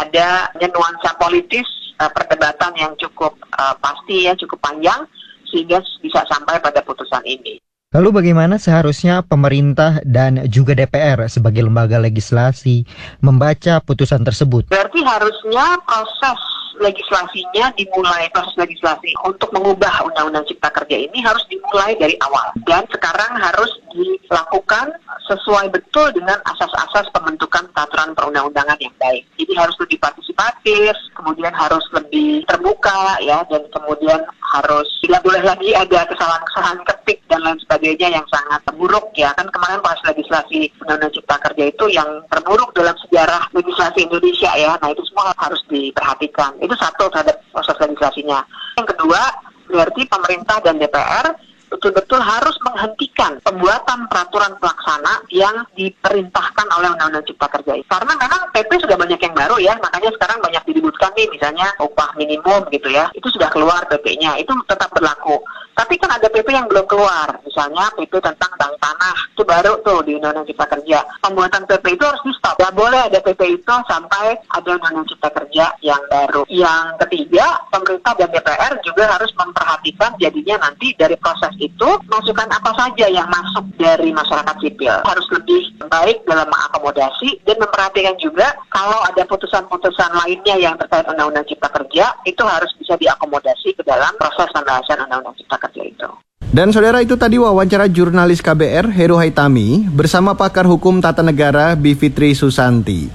ada 0.00 0.48
nuansa 0.72 1.10
politis 1.20 1.66
uh, 2.00 2.10
perdebatan 2.10 2.72
yang 2.78 2.92
cukup 2.96 3.36
uh, 3.58 3.74
pasti 3.82 4.30
ya 4.30 4.32
cukup 4.38 4.62
panjang 4.62 5.04
sehingga 5.52 5.84
bisa 6.00 6.24
sampai 6.32 6.56
pada 6.58 6.80
putusan 6.80 7.20
ini. 7.28 7.60
Lalu 7.92 8.24
bagaimana 8.24 8.56
seharusnya 8.56 9.20
pemerintah 9.20 10.00
dan 10.08 10.48
juga 10.48 10.72
DPR 10.72 11.28
sebagai 11.28 11.60
lembaga 11.60 12.00
legislasi 12.00 12.88
membaca 13.20 13.84
putusan 13.84 14.24
tersebut? 14.24 14.72
Berarti 14.72 15.04
harusnya 15.04 15.76
proses 15.84 16.40
legislasinya 16.80 17.74
dimulai 17.76 18.28
proses 18.32 18.54
legislasi 18.56 19.12
untuk 19.26 19.50
mengubah 19.52 20.06
undang-undang 20.06 20.46
cipta 20.48 20.70
kerja 20.72 20.96
ini 21.08 21.20
harus 21.20 21.42
dimulai 21.48 21.96
dari 21.98 22.16
awal. 22.24 22.54
Dan 22.64 22.86
sekarang 22.88 23.36
harus 23.36 23.70
dilakukan 23.92 24.96
sesuai 25.28 25.68
betul 25.72 26.08
dengan 26.16 26.40
asas-asas 26.48 27.08
pembentukan 27.12 27.68
peraturan 27.72 28.16
perundang-undangan 28.16 28.78
yang 28.80 28.94
baik. 28.96 29.24
Jadi 29.36 29.52
harus 29.56 29.76
lebih 29.80 29.98
partisipatif, 30.00 30.94
kemudian 31.16 31.52
harus 31.52 31.84
lebih 31.92 32.44
terbuka 32.48 33.20
ya 33.20 33.44
dan 33.48 33.62
kemudian 33.72 34.20
harus 34.52 34.88
tidak 35.04 35.24
boleh 35.24 35.42
lagi 35.44 35.72
ada 35.72 36.04
kesalahan-kesalahan 36.08 36.80
ketik 36.84 37.18
dan 37.28 37.40
lain 37.40 37.58
sebagainya 37.64 38.08
yang 38.20 38.26
sangat 38.28 38.60
buruk 38.76 39.12
ya. 39.16 39.32
Kan 39.36 39.48
kemarin 39.52 39.80
pas 39.80 39.98
legislasi 40.04 40.72
undang-undang 40.82 41.12
cipta 41.14 41.36
kerja 41.50 41.64
itu 41.68 41.84
yang 41.92 42.08
terburuk 42.28 42.72
dalam 42.76 42.96
sejarah 43.06 43.48
legislasi 43.56 44.08
Indonesia 44.08 44.50
ya. 44.56 44.76
Nah 44.80 44.88
itu 44.92 45.02
semua 45.08 45.32
harus 45.36 45.60
diperhatikan 45.68 46.56
itu 46.62 46.74
satu 46.78 47.10
terhadap 47.10 47.42
proses 47.50 47.76
legislasinya. 47.82 48.46
Yang 48.78 48.94
kedua 48.96 49.20
berarti 49.66 50.02
pemerintah 50.06 50.62
dan 50.62 50.78
DPR 50.78 51.34
betul-betul 51.72 52.20
harus 52.20 52.52
menghentikan 52.60 53.40
pembuatan 53.40 54.04
peraturan 54.12 54.52
pelaksana 54.60 55.24
yang 55.32 55.64
diperintahkan 55.72 56.66
oleh 56.76 56.92
Undang-Undang 56.92 57.24
Cipta 57.24 57.48
Kerja. 57.48 57.72
Karena 57.88 58.12
memang 58.20 58.52
PP 58.52 58.70
sudah 58.84 58.96
banyak 59.00 59.20
yang 59.24 59.34
baru 59.34 59.56
ya, 59.56 59.74
makanya 59.80 60.12
sekarang 60.12 60.38
banyak 60.44 60.62
diributkan 60.68 61.10
nih 61.16 61.28
misalnya 61.32 61.72
upah 61.80 62.12
minimum 62.20 62.68
gitu 62.68 62.92
ya. 62.92 63.08
Itu 63.16 63.32
sudah 63.32 63.48
keluar 63.48 63.88
PP-nya, 63.88 64.36
itu 64.36 64.52
tetap 64.68 64.92
berlaku. 64.92 65.40
Tapi 65.72 65.96
kan 65.96 66.12
ada 66.12 66.28
PP 66.28 66.52
yang 66.52 66.68
belum 66.68 66.84
keluar, 66.84 67.32
misalnya 67.48 67.88
PP 67.96 68.12
tentang 68.20 68.52
bank 68.60 68.76
tanah, 68.76 69.16
itu 69.32 69.40
baru 69.40 69.80
tuh 69.80 70.04
di 70.04 70.20
Undang-Undang 70.20 70.52
Cipta 70.52 70.66
Kerja. 70.68 71.00
Pembuatan 71.24 71.64
PP 71.64 71.96
itu 71.96 72.04
harus 72.04 72.20
di 72.28 72.32
stop. 72.36 72.60
Gak 72.60 72.76
boleh 72.76 73.00
ada 73.08 73.18
PP 73.24 73.40
itu 73.56 73.74
sampai 73.88 74.36
ada 74.52 74.68
Undang-Undang 74.68 75.08
Cipta 75.08 75.30
Kerja 75.32 75.72
yang 75.80 76.02
baru. 76.12 76.44
Yang 76.52 76.84
ketiga, 77.08 77.64
pemerintah 77.72 78.12
dan 78.20 78.28
DPR 78.28 78.72
juga 78.84 79.04
harus 79.16 79.32
memperhatikan 79.32 80.10
jadinya 80.20 80.68
nanti 80.68 80.92
dari 80.92 81.16
proses 81.16 81.56
itu 81.62 81.90
masukan 82.10 82.50
apa 82.50 82.74
saja 82.74 83.06
yang 83.06 83.30
masuk 83.30 83.62
dari 83.78 84.10
masyarakat 84.10 84.56
sipil 84.58 84.90
harus 85.06 85.26
lebih 85.30 85.62
baik 85.86 86.26
dalam 86.26 86.50
mengakomodasi 86.50 87.38
dan 87.46 87.56
memperhatikan 87.62 88.18
juga 88.18 88.50
kalau 88.74 88.98
ada 89.06 89.22
putusan-putusan 89.30 90.10
lainnya 90.26 90.58
yang 90.58 90.74
terkait 90.74 91.06
Undang-Undang 91.06 91.46
Cipta 91.46 91.70
Kerja 91.70 92.18
itu 92.26 92.42
harus 92.42 92.74
bisa 92.74 92.98
diakomodasi 92.98 93.78
ke 93.78 93.82
dalam 93.86 94.10
proses 94.18 94.50
pembahasan 94.50 95.06
Undang-Undang 95.06 95.38
Cipta 95.38 95.56
Kerja 95.62 95.82
itu. 95.86 96.10
Dan 96.52 96.68
saudara 96.68 97.00
itu 97.00 97.16
tadi 97.16 97.40
wawancara 97.40 97.88
jurnalis 97.88 98.44
KBR 98.44 98.92
Heru 98.92 99.16
Haitami 99.16 99.88
bersama 99.88 100.36
pakar 100.36 100.68
hukum 100.68 101.00
tata 101.00 101.24
negara 101.24 101.72
Bivitri 101.72 102.36
Susanti. 102.36 103.08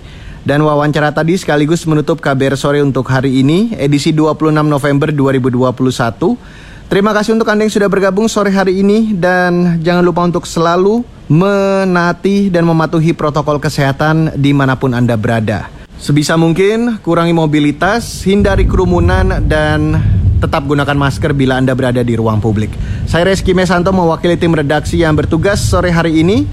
Dan 0.48 0.64
wawancara 0.64 1.12
tadi 1.12 1.36
sekaligus 1.36 1.84
menutup 1.84 2.24
KBR 2.24 2.56
sore 2.56 2.80
untuk 2.80 3.04
hari 3.12 3.44
ini, 3.44 3.76
edisi 3.76 4.16
26 4.16 4.64
November 4.64 5.12
2021. 5.12 6.66
Terima 6.88 7.12
kasih 7.12 7.36
untuk 7.36 7.52
Anda 7.52 7.68
yang 7.68 7.76
sudah 7.76 7.92
bergabung 7.92 8.32
sore 8.32 8.48
hari 8.48 8.80
ini 8.80 9.12
dan 9.12 9.84
jangan 9.84 10.08
lupa 10.08 10.24
untuk 10.24 10.48
selalu 10.48 11.04
menati 11.28 12.48
dan 12.48 12.64
mematuhi 12.64 13.12
protokol 13.12 13.60
kesehatan 13.60 14.40
di 14.40 14.56
mana 14.56 14.80
pun 14.80 14.96
Anda 14.96 15.20
berada. 15.20 15.68
Sebisa 16.00 16.40
mungkin 16.40 17.04
kurangi 17.04 17.36
mobilitas, 17.36 18.24
hindari 18.24 18.64
kerumunan 18.64 19.44
dan 19.44 20.00
tetap 20.40 20.64
gunakan 20.64 20.96
masker 20.96 21.36
bila 21.36 21.60
Anda 21.60 21.76
berada 21.76 22.00
di 22.08 22.16
ruang 22.16 22.40
publik. 22.40 22.72
Saya 23.04 23.28
Reski 23.28 23.52
Mesanto 23.52 23.92
mewakili 23.92 24.40
tim 24.40 24.56
redaksi 24.56 25.04
yang 25.04 25.12
bertugas 25.12 25.60
sore 25.60 25.92
hari 25.92 26.24
ini. 26.24 26.48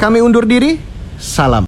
Kami 0.00 0.24
undur 0.24 0.48
diri. 0.48 0.80
Salam. 1.20 1.67